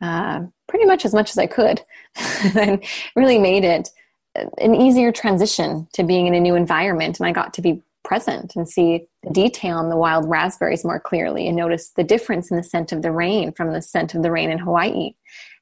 uh, 0.00 0.40
pretty 0.68 0.86
much 0.86 1.04
as 1.04 1.14
much 1.14 1.30
as 1.30 1.38
I 1.38 1.46
could, 1.46 1.82
and 2.56 2.82
really 3.14 3.38
made 3.38 3.64
it 3.64 3.90
an 4.34 4.74
easier 4.74 5.12
transition 5.12 5.88
to 5.94 6.04
being 6.04 6.26
in 6.26 6.34
a 6.34 6.40
new 6.40 6.54
environment. 6.54 7.18
And 7.18 7.26
I 7.26 7.32
got 7.32 7.54
to 7.54 7.62
be 7.62 7.82
present 8.10 8.56
and 8.56 8.68
see 8.68 9.06
the 9.22 9.30
detail 9.30 9.78
in 9.78 9.88
the 9.88 9.96
wild 9.96 10.28
raspberries 10.28 10.84
more 10.84 10.98
clearly 10.98 11.46
and 11.46 11.56
notice 11.56 11.90
the 11.90 12.02
difference 12.02 12.50
in 12.50 12.56
the 12.56 12.62
scent 12.64 12.90
of 12.90 13.02
the 13.02 13.12
rain 13.12 13.52
from 13.52 13.72
the 13.72 13.80
scent 13.80 14.16
of 14.16 14.24
the 14.24 14.32
rain 14.32 14.50
in 14.50 14.58
Hawaii. 14.58 15.12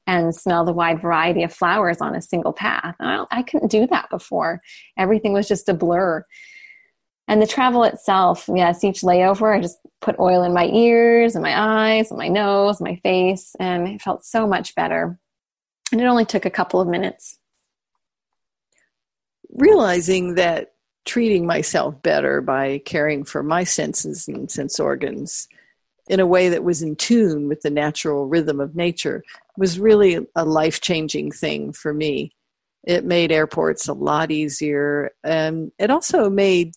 and 0.07 0.35
smell 0.35 0.65
the 0.65 0.73
wide 0.73 1.03
variety 1.03 1.43
of 1.43 1.53
flowers 1.53 1.99
on 2.01 2.15
a 2.15 2.23
single 2.23 2.55
path. 2.55 2.95
I, 2.99 3.27
I 3.31 3.43
couldn't 3.43 3.71
do 3.71 3.87
that 3.89 4.09
before. 4.09 4.63
Everything 4.97 5.35
was 5.35 5.47
just 5.47 5.69
a 5.69 5.75
blur. 5.75 6.25
And 7.27 7.43
the 7.43 7.47
travel 7.47 7.85
itself, 7.85 8.49
yes, 8.49 8.83
each 8.83 9.03
layover, 9.03 9.55
I 9.55 9.61
just 9.61 9.77
put 10.01 10.19
oil 10.19 10.43
in 10.43 10.55
my 10.55 10.69
ears 10.69 11.35
and 11.35 11.43
my 11.43 11.53
eyes 11.55 12.11
and 12.11 12.17
my 12.17 12.29
nose, 12.29 12.81
my 12.81 12.97
face, 13.03 13.55
and 13.61 13.87
it 13.87 14.01
felt 14.01 14.25
so 14.25 14.47
much 14.47 14.75
better. 14.75 15.19
And 15.93 16.01
it 16.01 16.07
only 16.07 16.25
took 16.25 16.47
a 16.47 16.57
couple 16.59 16.81
of 16.81 16.89
minutes. 16.89 17.39
Realizing 19.51 20.37
that 20.37 20.73
treating 21.09 21.47
myself 21.47 22.01
better 22.03 22.43
by 22.43 22.79
caring 22.85 23.25
for 23.25 23.43
my 23.43 23.65
senses 23.65 24.29
and 24.29 24.51
sense 24.51 24.79
organs 24.79 25.49
in 26.07 26.21
a 26.21 26.27
way 26.27 26.51
that 26.51 26.63
was 26.63 26.83
in 26.83 26.95
tune 26.95 27.49
with 27.49 27.63
the 27.63 27.71
natural 27.71 28.27
rhythm 28.27 28.61
of 28.61 28.77
nature 28.77 29.25
was 29.57 29.81
really 29.81 30.19
a 30.37 30.45
life 30.45 30.83
changing 30.83 31.33
thing 31.33 31.73
for 31.73 31.95
me. 31.95 32.31
It 32.85 33.07
made 33.07 33.33
airports 33.33 33.89
a 33.89 33.95
lot 33.95 34.31
easier, 34.31 35.11
and 35.25 35.73
it 35.79 35.91
also 35.91 36.29
made 36.29 36.75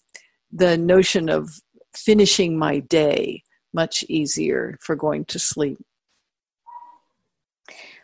the 0.52 0.78
notion 0.78 1.28
of 1.28 1.50
finishing 1.94 2.58
my 2.58 2.80
day 2.80 3.44
much 3.74 4.04
easier 4.08 4.78
for 4.82 4.96
going 4.96 5.26
to 5.26 5.40
sleep. 5.40 5.78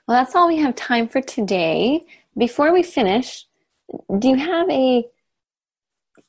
Well, 0.08 0.18
that's 0.18 0.36
all 0.36 0.48
we 0.48 0.58
have 0.58 0.76
time 0.76 1.08
for 1.08 1.22
today. 1.22 2.06
Before 2.38 2.74
we 2.74 2.84
finish, 2.84 3.46
do 4.20 4.28
you 4.28 4.36
have 4.36 4.70
a 4.70 5.06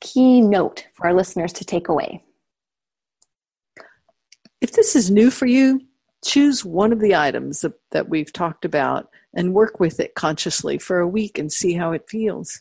key 0.00 0.40
note 0.40 0.86
for 0.94 1.06
our 1.06 1.14
listeners 1.14 1.52
to 1.54 1.64
take 1.64 1.88
away? 1.88 2.22
If 4.60 4.72
this 4.72 4.96
is 4.96 5.10
new 5.10 5.30
for 5.30 5.46
you, 5.46 5.80
choose 6.24 6.64
one 6.64 6.92
of 6.92 7.00
the 7.00 7.14
items 7.14 7.64
that 7.92 8.08
we've 8.08 8.32
talked 8.32 8.64
about 8.64 9.08
and 9.34 9.54
work 9.54 9.78
with 9.78 10.00
it 10.00 10.14
consciously 10.14 10.78
for 10.78 10.98
a 10.98 11.08
week 11.08 11.38
and 11.38 11.52
see 11.52 11.74
how 11.74 11.92
it 11.92 12.08
feels. 12.08 12.60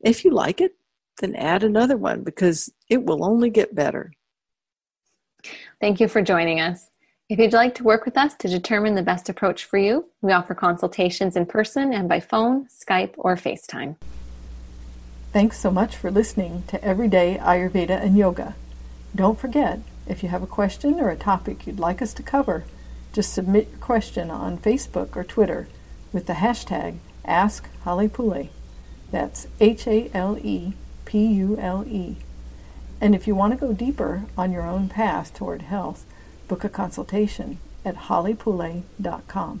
If 0.00 0.24
you 0.24 0.32
like 0.32 0.60
it, 0.60 0.72
then 1.20 1.34
add 1.34 1.62
another 1.62 1.96
one 1.96 2.22
because 2.22 2.70
it 2.88 3.04
will 3.04 3.24
only 3.24 3.50
get 3.50 3.74
better. 3.74 4.12
Thank 5.80 6.00
you 6.00 6.08
for 6.08 6.20
joining 6.20 6.60
us. 6.60 6.90
If 7.30 7.38
you'd 7.38 7.52
like 7.52 7.74
to 7.76 7.84
work 7.84 8.04
with 8.04 8.18
us 8.18 8.34
to 8.34 8.48
determine 8.48 8.96
the 8.96 9.02
best 9.02 9.28
approach 9.28 9.64
for 9.64 9.78
you, 9.78 10.10
we 10.20 10.32
offer 10.32 10.54
consultations 10.54 11.36
in 11.36 11.46
person 11.46 11.92
and 11.92 12.08
by 12.08 12.20
phone, 12.20 12.66
Skype, 12.66 13.14
or 13.16 13.36
FaceTime. 13.36 13.96
Thanks 15.32 15.60
so 15.60 15.70
much 15.70 15.94
for 15.94 16.10
listening 16.10 16.64
to 16.66 16.84
Everyday 16.84 17.38
Ayurveda 17.38 18.02
and 18.02 18.18
Yoga. 18.18 18.56
Don't 19.14 19.38
forget, 19.38 19.78
if 20.08 20.24
you 20.24 20.28
have 20.28 20.42
a 20.42 20.46
question 20.48 20.98
or 20.98 21.08
a 21.08 21.14
topic 21.14 21.68
you'd 21.68 21.78
like 21.78 22.02
us 22.02 22.12
to 22.14 22.22
cover, 22.24 22.64
just 23.12 23.32
submit 23.32 23.68
your 23.70 23.78
question 23.78 24.28
on 24.28 24.58
Facebook 24.58 25.14
or 25.14 25.22
Twitter 25.22 25.68
with 26.12 26.26
the 26.26 26.32
hashtag 26.32 26.96
AskHalePule. 27.24 28.48
That's 29.12 29.46
H 29.60 29.86
A 29.86 30.10
L 30.12 30.36
E 30.42 30.72
P 31.04 31.24
U 31.24 31.56
L 31.60 31.84
E. 31.86 32.16
And 33.00 33.14
if 33.14 33.28
you 33.28 33.36
want 33.36 33.52
to 33.52 33.66
go 33.66 33.72
deeper 33.72 34.24
on 34.36 34.50
your 34.50 34.66
own 34.66 34.88
path 34.88 35.32
toward 35.32 35.62
health, 35.62 36.04
book 36.48 36.64
a 36.64 36.68
consultation 36.68 37.58
at 37.84 37.94
halepule.com. 37.94 39.60